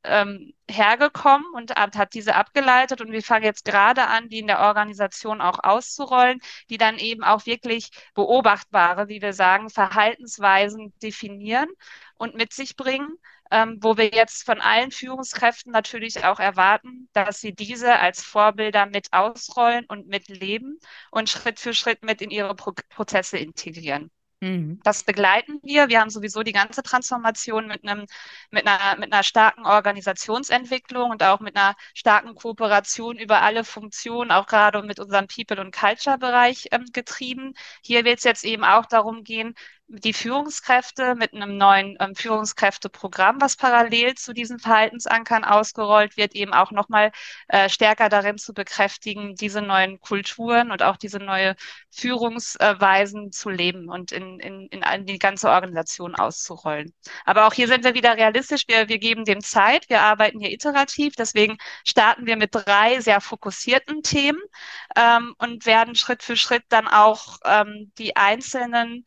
ähm, 0.04 0.54
hergekommen 0.70 1.46
und 1.54 1.76
hat 1.76 2.14
diese 2.14 2.36
abgeleitet 2.36 3.02
und 3.02 3.12
wir 3.12 3.24
fangen 3.24 3.46
jetzt 3.46 3.66
gerade 3.66 4.08
an, 4.08 4.30
die 4.30 4.40
in 4.40 4.48
der 4.48 4.60
Organisation 4.62 5.42
auch 5.42 5.60
auszurollen, 5.64 6.40
die 6.70 6.78
dann 6.78 6.98
eben 6.98 7.24
auch 7.24 7.46
wirklich 7.46 7.90
beobachtbare, 8.16 9.08
wie 9.08 9.22
wir 9.22 9.34
sagen, 9.34 9.70
Verhaltensweisen 9.70 10.94
definieren 11.02 11.70
und 12.16 12.36
mit 12.36 12.54
sich 12.54 12.76
bringen, 12.76 13.18
ähm, 13.52 13.78
wo 13.82 13.98
wir 13.98 14.10
jetzt 14.10 14.46
von 14.46 14.62
allen 14.62 14.92
Führungskräften 14.92 15.72
natürlich 15.72 16.24
auch 16.26 16.40
erwarten, 16.40 17.10
dass 17.14 17.40
sie 17.40 17.54
diese 17.54 18.00
als 18.00 18.24
Vorbilder 18.24 18.86
mit 18.88 19.14
ausrollen 19.14 19.86
und 19.88 20.08
mitleben 20.08 20.80
und 21.12 21.30
Schritt 21.30 21.60
für 21.60 21.74
Schritt 21.74 22.04
mit 22.04 22.22
in 22.22 22.32
ihre 22.32 22.56
Pro 22.56 22.74
Prozesse 22.90 23.38
integrieren. 23.38 24.10
Mhm. 24.44 24.82
Das 24.84 25.06
begleiten 25.06 25.62
wir. 25.64 25.88
Wir 25.88 26.02
haben 26.02 26.10
sowieso 26.10 26.44
die 26.44 26.52
ganze 26.52 26.84
Transformation 26.84 27.66
mit 27.68 27.88
einem, 27.88 28.06
mit 28.52 28.68
einer, 28.68 29.00
mit 29.00 29.14
einer 29.14 29.24
starken 29.24 29.66
Organisationsentwicklung 29.66 31.12
und 31.12 31.24
auch 31.24 31.40
mit 31.40 31.56
einer 31.56 31.76
starken 31.94 32.36
Kooperation 32.36 33.18
über 33.18 33.42
alle 33.42 33.64
Funktionen, 33.64 34.32
auch 34.32 34.46
gerade 34.46 34.84
mit 34.84 35.00
unserem 35.00 35.28
People- 35.28 35.62
und 35.62 35.74
Culture-Bereich 35.74 36.68
ähm, 36.72 36.86
getrieben. 36.92 37.54
Hier 37.84 38.04
wird 38.04 38.18
es 38.18 38.26
jetzt 38.26 38.44
eben 38.44 38.66
auch 38.66 38.86
darum 38.86 39.24
gehen, 39.24 39.56
die 39.88 40.14
Führungskräfte 40.14 41.16
mit 41.16 41.34
einem 41.34 41.58
neuen 41.58 41.98
ähm, 42.00 42.16
Führungskräfteprogramm, 42.16 43.40
was 43.42 43.58
parallel 43.58 44.16
zu 44.16 44.34
diesen 44.34 44.58
Verhaltensankern 44.58 45.44
ausgerollt 45.44 46.18
wird, 46.18 46.34
eben 46.36 46.54
auch 46.54 46.72
nochmal 46.72 47.12
äh, 47.50 47.70
stärker 47.70 48.10
darin 48.10 48.38
zu 48.38 48.54
bekräftigen, 48.54 49.36
diese 49.36 49.62
neuen 49.62 50.00
Kulturen 50.00 50.72
und 50.72 50.82
auch 50.82 50.98
diese 50.98 51.20
neue 51.20 51.56
Führungsweisen 51.92 53.32
zu 53.32 53.50
leben 53.50 53.90
und 53.90 54.12
in, 54.12 54.40
in, 54.40 54.68
in 54.70 55.06
die 55.06 55.20
ganze 55.20 55.50
Organisation 55.50 56.16
auszurollen. 56.16 56.94
Aber 57.26 57.46
auch 57.46 57.54
hier 57.54 57.68
sind 57.68 57.84
wir 57.84 57.94
wieder 57.94 58.18
realistisch. 58.18 58.64
Wir, 58.68 58.90
wir 58.90 59.00
geben 59.00 59.26
dem 59.26 59.42
Zeit. 59.42 59.90
Wir 59.90 60.02
arbeiten 60.02 60.40
hier 60.40 60.52
iterativ. 60.52 61.16
Deswegen 61.16 61.58
starten 61.86 62.26
wir 62.26 62.38
mit 62.38 62.56
drei 62.56 63.00
sehr 63.02 63.22
fokussierten 63.22 64.02
Themen 64.02 64.42
ähm, 64.96 65.36
und 65.38 65.66
werden 65.66 65.96
Schritt 65.96 66.24
für 66.24 66.38
Schritt 66.38 66.64
dann 66.70 66.88
auch 66.88 67.38
ähm, 67.46 67.92
die 67.98 68.16
einzelnen 68.16 69.06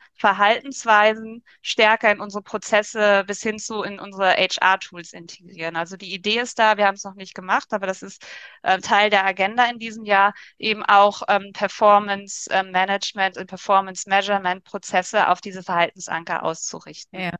Verhaltensweisen 0.73 1.43
stärker 1.63 2.11
in 2.11 2.21
unsere 2.21 2.43
Prozesse 2.43 3.25
bis 3.27 3.43
hin 3.43 3.59
zu 3.59 3.83
in 3.83 3.99
unsere 3.99 4.35
HR-Tools 4.37 5.13
integrieren. 5.13 5.77
Also 5.77 5.97
die 5.97 6.13
Idee 6.13 6.41
ist 6.41 6.59
da, 6.59 6.77
wir 6.77 6.87
haben 6.87 6.95
es 6.95 7.05
noch 7.05 7.15
nicht 7.15 7.35
gemacht, 7.35 7.73
aber 7.73 7.87
das 7.87 8.03
ist 8.03 8.25
äh, 8.63 8.79
Teil 8.79 9.11
der 9.11 9.25
Agenda 9.25 9.65
in 9.67 9.79
diesem 9.79 10.05
Jahr, 10.05 10.35
eben 10.59 10.83
auch 10.85 11.23
ähm, 11.29 11.53
Performance 11.53 12.51
äh, 12.51 12.63
Management 12.63 13.37
und 13.39 13.47
Performance 13.47 14.09
Measurement 14.09 14.65
Prozesse 14.65 15.29
auf 15.29 15.41
diese 15.41 15.63
Verhaltensanker 15.63 16.43
auszurichten. 16.43 17.21
Ja. 17.21 17.33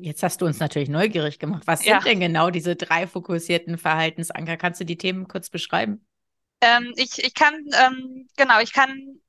Jetzt 0.00 0.22
hast 0.22 0.40
du 0.40 0.46
uns 0.46 0.60
natürlich 0.60 0.88
neugierig 0.88 1.38
gemacht. 1.40 1.64
Was 1.66 1.84
Ja. 1.84 2.00
sind 2.00 2.12
denn 2.12 2.20
genau 2.20 2.50
diese 2.50 2.76
drei 2.76 3.06
fokussierten 3.06 3.78
Verhaltensanker? 3.78 4.56
Kannst 4.56 4.80
du 4.80 4.84
die 4.84 4.96
Themen 4.96 5.26
kurz 5.26 5.50
beschreiben? 5.50 6.06
Ähm, 6.60 6.92
ich, 6.96 7.22
ich 7.22 7.34
kann, 7.34 7.54
ähm, 7.74 8.28
genau, 8.36 8.60
ich 8.60 8.72
kann 8.72 9.20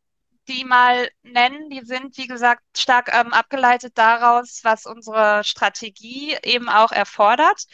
die 0.48 0.66
mal 0.66 1.10
nennen. 1.24 1.70
Die 1.70 1.82
sind, 1.86 2.18
wie 2.18 2.28
gesagt, 2.28 2.62
stark 2.78 3.14
ähm, 3.14 3.34
abgeleitet 3.34 3.98
daraus, 3.98 4.62
was 4.64 4.86
unsere 4.86 5.44
Strategie 5.44 6.38
eben 6.44 6.70
auch 6.70 6.92
erfordert. 6.92 7.66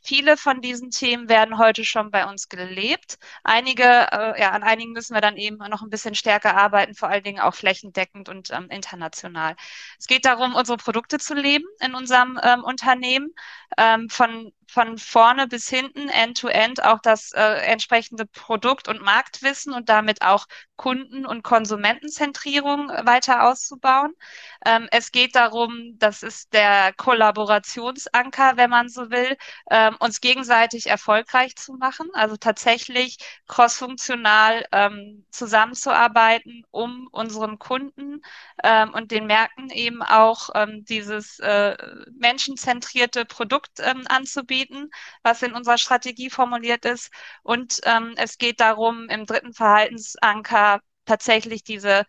Viele 0.00 0.36
von 0.36 0.60
diesen 0.60 0.90
Themen 0.90 1.28
werden 1.28 1.58
heute 1.58 1.84
schon 1.84 2.10
bei 2.10 2.24
uns 2.24 2.48
gelebt. 2.48 3.18
Einige, 3.44 3.82
äh, 3.84 4.40
ja, 4.40 4.52
an 4.52 4.62
einigen 4.62 4.92
müssen 4.92 5.12
wir 5.14 5.20
dann 5.20 5.36
eben 5.36 5.58
noch 5.58 5.82
ein 5.82 5.90
bisschen 5.90 6.14
stärker 6.14 6.56
arbeiten, 6.56 6.94
vor 6.94 7.08
allen 7.08 7.24
Dingen 7.24 7.40
auch 7.40 7.54
flächendeckend 7.54 8.28
und 8.28 8.50
ähm, 8.50 8.68
international. 8.70 9.56
Es 9.98 10.06
geht 10.06 10.24
darum, 10.24 10.54
unsere 10.54 10.78
Produkte 10.78 11.18
zu 11.18 11.34
leben 11.34 11.66
in 11.80 11.94
unserem 11.94 12.40
ähm, 12.42 12.64
Unternehmen, 12.64 13.34
ähm, 13.76 14.08
von 14.08 14.52
von 14.68 14.98
vorne 14.98 15.48
bis 15.48 15.68
hinten, 15.68 16.08
end-to-end, 16.08 16.80
-end, 16.80 16.84
auch 16.84 17.00
das 17.00 17.32
äh, 17.32 17.42
entsprechende 17.42 18.26
Produkt- 18.26 18.88
und 18.88 19.02
Marktwissen 19.02 19.72
und 19.72 19.88
damit 19.88 20.22
auch 20.22 20.46
Kunden- 20.76 21.26
und 21.26 21.42
Konsumentenzentrierung 21.42 22.88
weiter 22.88 23.48
auszubauen. 23.48 24.14
Ähm, 24.64 24.88
es 24.92 25.10
geht 25.10 25.34
darum, 25.34 25.98
das 25.98 26.22
ist 26.22 26.52
der 26.54 26.92
Kollaborationsanker, 26.96 28.56
wenn 28.56 28.70
man 28.70 28.88
so 28.88 29.10
will, 29.10 29.36
ähm, 29.70 29.96
uns 29.98 30.20
gegenseitig 30.20 30.86
erfolgreich 30.86 31.56
zu 31.56 31.74
machen, 31.74 32.08
also 32.14 32.36
tatsächlich 32.36 33.18
crossfunktional 33.48 34.66
ähm, 34.72 35.26
zusammenzuarbeiten, 35.30 36.64
um 36.70 37.08
unseren 37.10 37.58
Kunden 37.58 38.22
ähm, 38.62 38.94
und 38.94 39.10
den 39.10 39.26
Märkten 39.26 39.70
eben 39.70 40.02
auch 40.02 40.50
ähm, 40.54 40.84
dieses 40.84 41.38
äh, 41.40 41.76
menschenzentrierte 42.12 43.24
Produkt 43.24 43.80
ähm, 43.80 44.04
anzubieten, 44.58 44.90
was 45.22 45.42
in 45.42 45.52
unserer 45.52 45.78
Strategie 45.78 46.30
formuliert 46.30 46.84
ist. 46.84 47.10
Und 47.42 47.80
es 48.16 48.38
geht 48.38 48.60
darum, 48.60 49.08
im 49.08 49.26
dritten 49.26 49.52
Verhaltensanker 49.52 50.80
tatsächlich 51.04 51.64
diese 51.64 52.04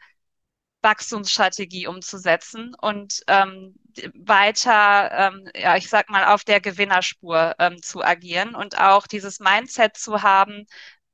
Wachstumsstrategie 0.81 1.87
umzusetzen 1.87 2.73
und 2.75 3.21
ähm, 3.27 3.75
weiter, 4.15 5.11
ähm, 5.11 5.49
ja, 5.55 5.75
ich 5.75 5.89
sag 5.89 6.09
mal, 6.09 6.25
auf 6.33 6.45
der 6.45 6.61
Gewinnerspur 6.61 7.55
ähm, 7.59 7.81
zu 7.81 8.01
agieren 8.03 8.55
und 8.55 8.77
auch 8.79 9.05
dieses 9.07 9.39
Mindset 9.39 9.97
zu 9.97 10.21
haben, 10.21 10.65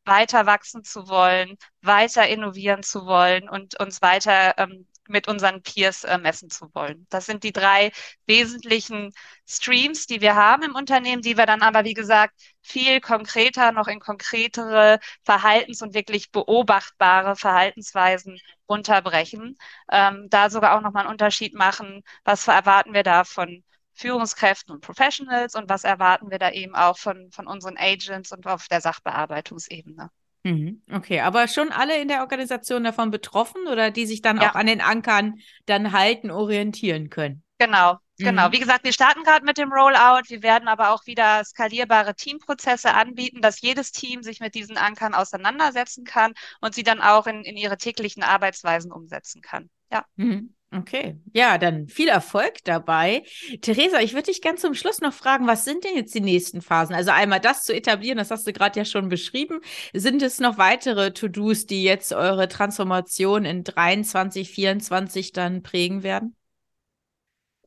weiter 0.05 0.45
wachsen 0.45 0.83
zu 0.83 1.07
wollen, 1.07 1.57
weiter 1.81 2.27
innovieren 2.27 2.83
zu 2.83 3.07
wollen 3.07 3.49
und 3.49 3.79
uns 3.79 4.01
weiter 4.03 4.55
ähm, 4.59 4.87
mit 5.09 5.27
unseren 5.27 5.61
Peers 5.61 6.03
äh, 6.03 6.17
messen 6.17 6.49
zu 6.49 6.73
wollen. 6.73 7.05
Das 7.09 7.25
sind 7.25 7.43
die 7.43 7.51
drei 7.53 7.91
wesentlichen 8.25 9.11
Streams, 9.47 10.07
die 10.07 10.21
wir 10.21 10.35
haben 10.35 10.63
im 10.63 10.75
Unternehmen, 10.75 11.21
die 11.21 11.37
wir 11.37 11.45
dann 11.45 11.61
aber, 11.61 11.83
wie 11.83 11.93
gesagt, 11.93 12.33
viel 12.61 13.01
konkreter 13.01 13.71
noch 13.71 13.87
in 13.87 13.99
konkretere 13.99 14.99
Verhaltens- 15.23 15.81
und 15.81 15.93
wirklich 15.93 16.31
beobachtbare 16.31 17.35
Verhaltensweisen 17.35 18.39
runterbrechen. 18.69 19.57
Ähm, 19.91 20.27
da 20.29 20.49
sogar 20.49 20.77
auch 20.77 20.81
nochmal 20.81 21.03
einen 21.03 21.11
Unterschied 21.11 21.53
machen, 21.53 22.03
was 22.23 22.47
erwarten 22.47 22.93
wir 22.93 23.03
da 23.03 23.23
von 23.23 23.63
Führungskräften 23.93 24.73
und 24.73 24.81
Professionals 24.81 25.55
und 25.55 25.69
was 25.69 25.83
erwarten 25.85 26.29
wir 26.29 26.39
da 26.39 26.51
eben 26.51 26.75
auch 26.75 26.97
von, 26.97 27.31
von 27.31 27.47
unseren 27.47 27.77
Agents 27.77 28.31
und 28.31 28.45
auf 28.45 28.67
der 28.67 28.81
Sachbearbeitungsebene. 28.81 30.09
Mhm. 30.45 30.83
Okay, 30.91 31.21
aber 31.21 31.47
schon 31.47 31.71
alle 31.71 31.99
in 31.99 32.07
der 32.07 32.21
Organisation 32.21 32.83
davon 32.83 33.09
betroffen 33.09 33.67
oder 33.67 33.89
die 33.89 34.05
sich 34.05 34.21
dann 34.21 34.39
ja. 34.39 34.51
auch 34.51 34.55
an 34.55 34.67
den 34.67 34.79
Ankern 34.79 35.39
dann 35.65 35.91
halten, 35.91 36.29
orientieren 36.29 37.09
können? 37.09 37.43
Genau, 37.57 37.97
Genau, 38.17 38.47
mhm. 38.47 38.53
wie 38.53 38.59
gesagt, 38.59 38.85
wir 38.85 38.93
starten 38.93 39.23
gerade 39.23 39.45
mit 39.45 39.57
dem 39.57 39.71
Rollout. 39.73 40.29
Wir 40.29 40.41
werden 40.41 40.67
aber 40.67 40.91
auch 40.91 41.05
wieder 41.05 41.43
skalierbare 41.43 42.15
Teamprozesse 42.15 42.93
anbieten, 42.93 43.41
dass 43.41 43.61
jedes 43.61 43.91
Team 43.91 44.23
sich 44.23 44.39
mit 44.39 44.55
diesen 44.55 44.77
Ankern 44.77 45.13
auseinandersetzen 45.13 46.05
kann 46.05 46.33
und 46.61 46.73
sie 46.73 46.83
dann 46.83 47.01
auch 47.01 47.27
in, 47.27 47.43
in 47.43 47.57
ihre 47.57 47.77
täglichen 47.77 48.23
Arbeitsweisen 48.23 48.91
umsetzen 48.91 49.41
kann. 49.41 49.69
Ja. 49.91 50.05
Mhm. 50.15 50.55
Okay, 50.77 51.17
ja, 51.31 51.57
dann 51.57 51.87
viel 51.87 52.09
Erfolg 52.09 52.63
dabei. 52.65 53.23
Theresa, 53.61 54.01
ich 54.01 54.13
würde 54.13 54.25
dich 54.25 54.41
ganz 54.41 54.59
zum 54.59 54.73
Schluss 54.73 54.99
noch 54.99 55.13
fragen, 55.13 55.47
was 55.47 55.63
sind 55.63 55.85
denn 55.85 55.95
jetzt 55.95 56.13
die 56.13 56.21
nächsten 56.21 56.61
Phasen? 56.61 56.93
Also 56.93 57.11
einmal 57.11 57.39
das 57.39 57.63
zu 57.63 57.73
etablieren, 57.73 58.17
das 58.17 58.29
hast 58.29 58.45
du 58.45 58.51
gerade 58.51 58.79
ja 58.79 58.83
schon 58.83 59.07
beschrieben. 59.07 59.61
Sind 59.93 60.21
es 60.21 60.39
noch 60.41 60.57
weitere 60.57 61.13
To-Dos, 61.13 61.65
die 61.65 61.83
jetzt 61.83 62.11
eure 62.11 62.49
Transformation 62.49 63.45
in 63.45 63.63
23, 63.63 64.49
24 64.49 65.31
dann 65.31 65.63
prägen 65.63 66.03
werden? 66.03 66.35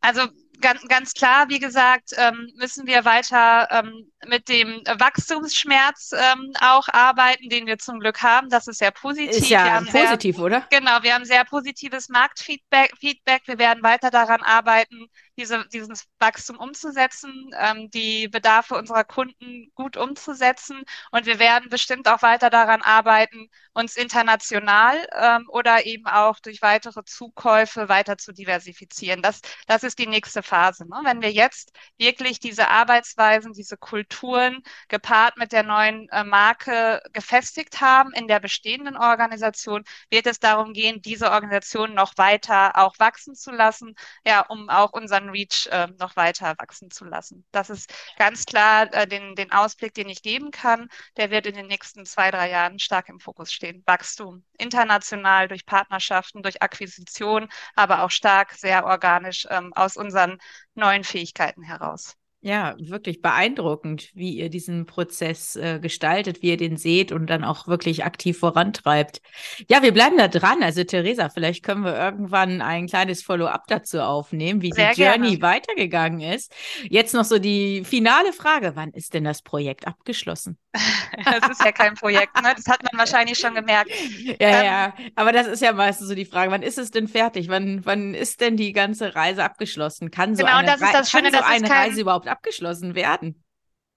Also 0.00 0.22
ganz, 0.60 0.82
ganz 0.88 1.12
klar, 1.14 1.48
wie 1.48 1.58
gesagt, 1.58 2.10
ähm, 2.16 2.50
müssen 2.56 2.86
wir 2.86 3.04
weiter 3.04 3.68
ähm, 3.70 4.10
mit 4.26 4.48
dem 4.48 4.82
Wachstumsschmerz 4.98 6.12
ähm, 6.12 6.52
auch 6.60 6.88
arbeiten, 6.88 7.48
den 7.48 7.66
wir 7.66 7.78
zum 7.78 8.00
Glück 8.00 8.22
haben. 8.22 8.48
Das 8.48 8.66
ist 8.66 8.78
sehr 8.78 8.90
positiv. 8.90 9.30
Ist 9.30 9.48
ja 9.48 9.80
positiv, 9.80 10.36
sehr, 10.36 10.44
oder? 10.44 10.66
Genau, 10.70 11.02
wir 11.02 11.14
haben 11.14 11.24
sehr 11.24 11.44
positives 11.44 12.08
Marktfeedback. 12.08 12.92
Feedback. 12.98 13.42
Wir 13.46 13.58
werden 13.58 13.82
weiter 13.82 14.10
daran 14.10 14.42
arbeiten, 14.42 15.08
diese, 15.38 15.66
dieses 15.68 16.06
Wachstum 16.18 16.58
umzusetzen, 16.58 17.50
ähm, 17.56 17.90
die 17.90 18.28
Bedarfe 18.28 18.74
unserer 18.74 19.04
Kunden 19.04 19.70
gut 19.74 19.96
umzusetzen. 19.96 20.82
Und 21.12 21.26
wir 21.26 21.38
werden 21.38 21.70
bestimmt 21.70 22.08
auch 22.08 22.22
weiter 22.22 22.50
daran 22.50 22.82
arbeiten, 22.82 23.48
uns 23.72 23.96
international 23.96 25.06
ähm, 25.12 25.46
oder 25.48 25.86
eben 25.86 26.06
auch 26.06 26.40
durch 26.40 26.62
weitere 26.62 27.04
Zukäufe 27.04 27.88
weiter 27.88 28.18
zu 28.18 28.32
diversifizieren. 28.32 29.22
Das, 29.22 29.40
das 29.68 29.84
ist 29.84 29.98
die 30.00 30.08
nächste 30.08 30.42
Phase. 30.42 30.86
Ne? 30.88 31.00
Wenn 31.04 31.22
wir 31.22 31.30
jetzt 31.30 31.70
wirklich 31.96 32.40
diese 32.40 32.68
Arbeitsweisen, 32.68 33.52
diese 33.52 33.76
Kulturen 33.76 34.62
gepaart 34.88 35.36
mit 35.36 35.52
der 35.52 35.62
neuen 35.62 36.08
äh, 36.08 36.24
Marke 36.24 37.00
gefestigt 37.12 37.80
haben 37.80 38.12
in 38.12 38.26
der 38.26 38.40
bestehenden 38.40 38.96
Organisation, 38.96 39.84
wird 40.10 40.26
es 40.26 40.40
darum 40.40 40.72
gehen, 40.72 41.00
diese 41.00 41.30
Organisation 41.30 41.94
noch 41.94 42.14
weiter 42.16 42.76
auch 42.76 42.98
wachsen 42.98 43.36
zu 43.36 43.52
lassen, 43.52 43.94
ja, 44.24 44.40
um 44.40 44.68
auch 44.68 44.92
unseren 44.92 45.27
Reach 45.30 45.66
äh, 45.70 45.88
noch 45.98 46.16
weiter 46.16 46.54
wachsen 46.58 46.90
zu 46.90 47.04
lassen. 47.04 47.44
Das 47.52 47.70
ist 47.70 47.92
ganz 48.16 48.44
klar 48.46 48.92
äh, 48.92 49.06
den, 49.06 49.34
den 49.34 49.52
Ausblick, 49.52 49.94
den 49.94 50.08
ich 50.08 50.22
geben 50.22 50.50
kann. 50.50 50.88
Der 51.16 51.30
wird 51.30 51.46
in 51.46 51.54
den 51.54 51.66
nächsten 51.66 52.04
zwei, 52.06 52.30
drei 52.30 52.50
Jahren 52.50 52.78
stark 52.78 53.08
im 53.08 53.20
Fokus 53.20 53.52
stehen. 53.52 53.82
Wachstum 53.86 54.44
international 54.58 55.48
durch 55.48 55.64
Partnerschaften, 55.66 56.42
durch 56.42 56.62
Akquisition, 56.62 57.48
aber 57.74 58.02
auch 58.02 58.10
stark, 58.10 58.52
sehr 58.54 58.84
organisch 58.86 59.46
ähm, 59.50 59.72
aus 59.74 59.96
unseren 59.96 60.38
neuen 60.74 61.04
Fähigkeiten 61.04 61.62
heraus. 61.62 62.14
Ja, 62.40 62.76
wirklich 62.78 63.20
beeindruckend, 63.20 64.10
wie 64.14 64.36
ihr 64.36 64.48
diesen 64.48 64.86
Prozess 64.86 65.56
äh, 65.56 65.80
gestaltet, 65.80 66.40
wie 66.40 66.50
ihr 66.50 66.56
den 66.56 66.76
seht 66.76 67.10
und 67.10 67.26
dann 67.26 67.42
auch 67.42 67.66
wirklich 67.66 68.04
aktiv 68.04 68.38
vorantreibt. 68.38 69.20
Ja, 69.68 69.82
wir 69.82 69.92
bleiben 69.92 70.16
da 70.16 70.28
dran. 70.28 70.62
Also 70.62 70.84
Theresa, 70.84 71.30
vielleicht 71.30 71.64
können 71.64 71.84
wir 71.84 71.98
irgendwann 71.98 72.62
ein 72.62 72.86
kleines 72.86 73.24
Follow-up 73.24 73.64
dazu 73.66 74.00
aufnehmen, 74.02 74.62
wie 74.62 74.70
Sehr 74.70 74.94
die 74.94 75.02
Journey 75.02 75.38
gerne. 75.38 75.42
weitergegangen 75.42 76.20
ist. 76.20 76.54
Jetzt 76.88 77.12
noch 77.12 77.24
so 77.24 77.40
die 77.40 77.82
finale 77.84 78.32
Frage. 78.32 78.72
Wann 78.76 78.92
ist 78.92 79.14
denn 79.14 79.24
das 79.24 79.42
Projekt 79.42 79.88
abgeschlossen? 79.88 80.58
das 81.24 81.50
ist 81.50 81.64
ja 81.64 81.72
kein 81.72 81.94
Projekt, 81.94 82.34
ne? 82.42 82.52
Das 82.56 82.66
hat 82.66 82.82
man 82.82 82.98
wahrscheinlich 82.98 83.38
schon 83.38 83.54
gemerkt. 83.54 83.90
Ja, 84.22 84.34
ähm, 84.38 84.64
ja, 84.64 84.94
aber 85.16 85.32
das 85.32 85.46
ist 85.46 85.62
ja 85.62 85.72
meistens 85.72 86.08
so 86.08 86.14
die 86.14 86.24
Frage, 86.24 86.50
wann 86.50 86.62
ist 86.62 86.78
es 86.78 86.90
denn 86.90 87.08
fertig? 87.08 87.48
Wann, 87.48 87.84
wann 87.84 88.14
ist 88.14 88.40
denn 88.40 88.56
die 88.56 88.72
ganze 88.72 89.14
Reise 89.14 89.44
abgeschlossen? 89.44 90.10
Kann 90.10 90.36
so 90.36 90.44
genau, 90.44 90.58
eine, 90.58 90.68
das 90.68 90.80
ist 90.80 90.94
das 90.94 91.10
Schöne, 91.10 91.30
so 91.30 91.38
eine 91.38 91.68
kein... 91.68 91.78
Reise 91.78 92.00
überhaupt 92.00 92.28
abgeschlossen 92.28 92.94
werden? 92.94 93.42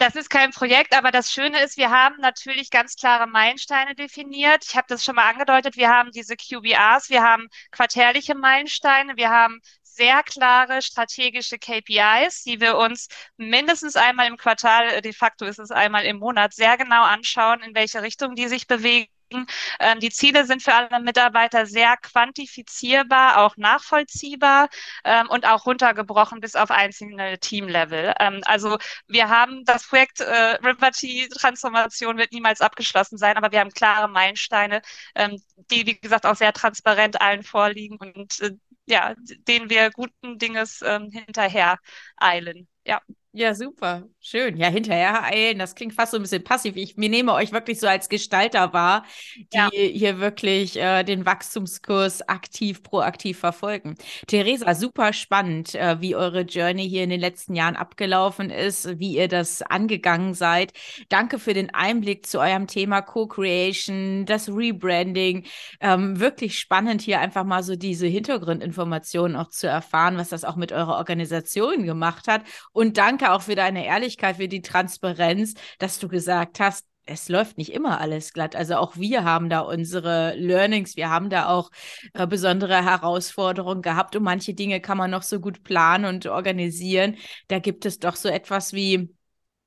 Das 0.01 0.15
ist 0.15 0.31
kein 0.31 0.49
Projekt, 0.49 0.97
aber 0.97 1.11
das 1.11 1.31
Schöne 1.31 1.61
ist, 1.61 1.77
wir 1.77 1.91
haben 1.91 2.15
natürlich 2.21 2.71
ganz 2.71 2.95
klare 2.95 3.27
Meilensteine 3.27 3.93
definiert. 3.93 4.65
Ich 4.67 4.75
habe 4.75 4.87
das 4.89 5.05
schon 5.05 5.13
mal 5.13 5.29
angedeutet. 5.29 5.77
Wir 5.77 5.89
haben 5.89 6.09
diese 6.09 6.35
QBRs, 6.35 7.11
wir 7.11 7.21
haben 7.21 7.47
quartärliche 7.69 8.33
Meilensteine, 8.33 9.15
wir 9.15 9.29
haben 9.29 9.61
sehr 10.01 10.23
klare 10.23 10.81
strategische 10.81 11.59
KPIs, 11.59 12.43
die 12.43 12.59
wir 12.59 12.75
uns 12.77 13.07
mindestens 13.37 13.95
einmal 13.95 14.27
im 14.27 14.37
Quartal, 14.37 14.99
de 15.01 15.13
facto 15.13 15.45
ist 15.45 15.59
es 15.59 15.69
einmal 15.69 16.05
im 16.05 16.17
Monat, 16.17 16.53
sehr 16.53 16.75
genau 16.75 17.03
anschauen, 17.03 17.61
in 17.61 17.75
welche 17.75 18.01
Richtung 18.01 18.33
die 18.33 18.47
sich 18.47 18.65
bewegen 18.65 19.11
ähm, 19.79 19.99
die 19.99 20.09
Ziele 20.09 20.45
sind 20.45 20.61
für 20.63 20.73
alle 20.73 21.01
Mitarbeiter 21.01 21.65
sehr 21.65 21.95
quantifizierbar, 21.97 23.39
auch 23.39 23.57
nachvollziehbar 23.57 24.69
ähm, 25.03 25.29
und 25.29 25.45
auch 25.45 25.65
runtergebrochen 25.65 26.39
bis 26.39 26.55
auf 26.55 26.71
einzelne 26.71 27.39
Teamlevel. 27.39 28.13
Ähm, 28.19 28.41
also 28.45 28.77
wir 29.07 29.29
haben 29.29 29.63
das 29.65 29.87
Projekt 29.87 30.21
äh, 30.21 30.57
Liberty 30.61 31.29
Transformation 31.29 32.17
wird 32.17 32.31
niemals 32.31 32.61
abgeschlossen 32.61 33.17
sein, 33.17 33.37
aber 33.37 33.51
wir 33.51 33.59
haben 33.59 33.71
klare 33.71 34.07
Meilensteine, 34.07 34.81
ähm, 35.15 35.41
die 35.71 35.85
wie 35.85 35.99
gesagt 35.99 36.25
auch 36.25 36.35
sehr 36.35 36.53
transparent 36.53 37.21
allen 37.21 37.43
vorliegen 37.43 37.97
und 37.97 38.39
äh, 38.41 38.51
ja, 38.85 39.13
denen 39.47 39.69
wir 39.69 39.91
guten 39.91 40.37
Dinges 40.39 40.81
ähm, 40.81 41.09
hinterher 41.11 41.77
eilen. 42.17 42.67
Ja. 42.85 43.01
Ja, 43.33 43.55
super. 43.55 44.03
Schön. 44.19 44.57
Ja, 44.57 44.67
hinterher 44.67 45.23
eilen, 45.23 45.57
das 45.57 45.73
klingt 45.73 45.93
fast 45.93 46.11
so 46.11 46.17
ein 46.17 46.21
bisschen 46.21 46.43
passiv. 46.43 46.75
Ich 46.75 46.97
mir 46.97 47.07
nehme 47.07 47.33
euch 47.33 47.53
wirklich 47.53 47.79
so 47.79 47.87
als 47.87 48.09
Gestalter 48.09 48.73
wahr, 48.73 49.05
die 49.37 49.57
ja. 49.57 49.69
hier 49.71 50.19
wirklich 50.19 50.75
äh, 50.75 51.03
den 51.03 51.25
Wachstumskurs 51.25 52.27
aktiv, 52.27 52.83
proaktiv 52.83 53.39
verfolgen. 53.39 53.95
Theresa, 54.27 54.75
super 54.75 55.13
spannend, 55.13 55.75
äh, 55.75 56.01
wie 56.01 56.13
eure 56.13 56.41
Journey 56.41 56.89
hier 56.89 57.05
in 57.05 57.09
den 57.09 57.21
letzten 57.21 57.55
Jahren 57.55 57.77
abgelaufen 57.77 58.49
ist, 58.49 58.99
wie 58.99 59.15
ihr 59.15 59.29
das 59.29 59.61
angegangen 59.61 60.33
seid. 60.33 60.73
Danke 61.07 61.39
für 61.39 61.53
den 61.53 61.73
Einblick 61.73 62.25
zu 62.25 62.39
eurem 62.41 62.67
Thema 62.67 63.01
Co-Creation, 63.01 64.25
das 64.25 64.49
Rebranding. 64.49 65.45
Ähm, 65.79 66.19
wirklich 66.19 66.59
spannend, 66.59 67.01
hier 67.01 67.21
einfach 67.21 67.45
mal 67.45 67.63
so 67.63 67.77
diese 67.77 68.07
Hintergrundinformationen 68.07 69.37
auch 69.37 69.49
zu 69.49 69.67
erfahren, 69.67 70.17
was 70.17 70.27
das 70.27 70.43
auch 70.43 70.57
mit 70.57 70.73
eurer 70.73 70.97
Organisation 70.97 71.85
gemacht 71.85 72.27
hat. 72.27 72.43
Und 72.73 72.97
danke 72.97 73.20
danke 73.21 73.33
auch 73.33 73.41
für 73.41 73.55
deine 73.55 73.85
Ehrlichkeit, 73.85 74.37
für 74.37 74.47
die 74.47 74.61
Transparenz, 74.61 75.53
dass 75.79 75.99
du 75.99 76.07
gesagt 76.07 76.59
hast, 76.59 76.85
es 77.05 77.29
läuft 77.29 77.57
nicht 77.57 77.73
immer 77.73 77.99
alles 77.99 78.31
glatt. 78.31 78.55
Also 78.55 78.75
auch 78.75 78.95
wir 78.95 79.23
haben 79.23 79.49
da 79.49 79.61
unsere 79.61 80.35
Learnings, 80.35 80.95
wir 80.95 81.09
haben 81.09 81.29
da 81.29 81.47
auch 81.47 81.71
äh, 82.13 82.27
besondere 82.27 82.85
Herausforderungen 82.85 83.81
gehabt 83.81 84.15
und 84.15 84.23
manche 84.23 84.53
Dinge 84.53 84.81
kann 84.81 84.97
man 84.97 85.11
noch 85.11 85.23
so 85.23 85.39
gut 85.39 85.63
planen 85.63 86.05
und 86.05 86.27
organisieren. 86.27 87.17
Da 87.47 87.59
gibt 87.59 87.85
es 87.85 87.99
doch 87.99 88.15
so 88.15 88.29
etwas 88.29 88.73
wie 88.73 89.09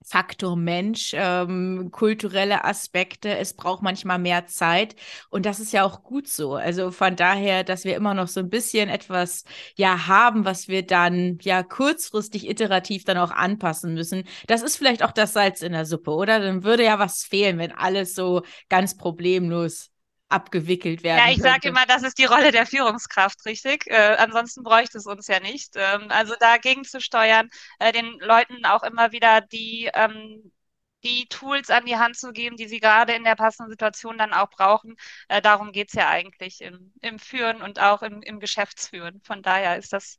Faktor 0.06 0.54
Mensch, 0.54 1.12
ähm, 1.14 1.88
kulturelle 1.90 2.64
Aspekte. 2.64 3.36
Es 3.38 3.54
braucht 3.54 3.82
manchmal 3.82 4.18
mehr 4.18 4.46
Zeit 4.46 4.96
und 5.30 5.46
das 5.46 5.60
ist 5.60 5.72
ja 5.72 5.82
auch 5.84 6.02
gut 6.02 6.28
so. 6.28 6.54
Also 6.54 6.90
von 6.90 7.16
daher, 7.16 7.64
dass 7.64 7.84
wir 7.84 7.96
immer 7.96 8.12
noch 8.12 8.28
so 8.28 8.40
ein 8.40 8.50
bisschen 8.50 8.90
etwas 8.90 9.44
ja 9.76 10.06
haben, 10.06 10.44
was 10.44 10.68
wir 10.68 10.86
dann 10.86 11.38
ja 11.40 11.62
kurzfristig 11.62 12.48
iterativ 12.48 13.04
dann 13.04 13.16
auch 13.16 13.30
anpassen 13.30 13.94
müssen. 13.94 14.24
Das 14.46 14.62
ist 14.62 14.76
vielleicht 14.76 15.02
auch 15.02 15.12
das 15.12 15.32
Salz 15.32 15.62
in 15.62 15.72
der 15.72 15.86
Suppe, 15.86 16.10
oder? 16.10 16.38
Dann 16.38 16.64
würde 16.64 16.84
ja 16.84 16.98
was 16.98 17.24
fehlen, 17.24 17.58
wenn 17.58 17.72
alles 17.72 18.14
so 18.14 18.42
ganz 18.68 18.96
problemlos 18.98 19.93
abgewickelt 20.34 21.02
werden. 21.02 21.18
Ja, 21.18 21.32
ich 21.32 21.40
sage 21.40 21.68
immer, 21.68 21.86
das 21.86 22.02
ist 22.02 22.18
die 22.18 22.24
Rolle 22.24 22.50
der 22.50 22.66
Führungskraft, 22.66 23.44
richtig? 23.46 23.86
Äh, 23.86 24.16
ansonsten 24.18 24.62
bräuchte 24.64 24.98
es 24.98 25.06
uns 25.06 25.28
ja 25.28 25.40
nicht. 25.40 25.74
Ähm, 25.76 26.06
also 26.10 26.34
dagegen 26.40 26.84
zu 26.84 27.00
steuern, 27.00 27.48
äh, 27.78 27.92
den 27.92 28.18
Leuten 28.18 28.64
auch 28.66 28.82
immer 28.82 29.12
wieder 29.12 29.40
die, 29.40 29.90
ähm, 29.94 30.52
die 31.04 31.26
Tools 31.28 31.70
an 31.70 31.86
die 31.86 31.96
Hand 31.96 32.16
zu 32.16 32.32
geben, 32.32 32.56
die 32.56 32.66
sie 32.66 32.80
gerade 32.80 33.14
in 33.14 33.24
der 33.24 33.36
passenden 33.36 33.70
Situation 33.70 34.18
dann 34.18 34.32
auch 34.32 34.50
brauchen. 34.50 34.96
Äh, 35.28 35.40
darum 35.40 35.70
geht 35.72 35.88
es 35.88 35.94
ja 35.94 36.08
eigentlich 36.08 36.60
im, 36.62 36.92
im 37.00 37.18
Führen 37.18 37.62
und 37.62 37.78
auch 37.80 38.02
im, 38.02 38.22
im 38.22 38.40
Geschäftsführen. 38.40 39.20
Von 39.24 39.42
daher 39.42 39.76
ist 39.76 39.92
das 39.92 40.18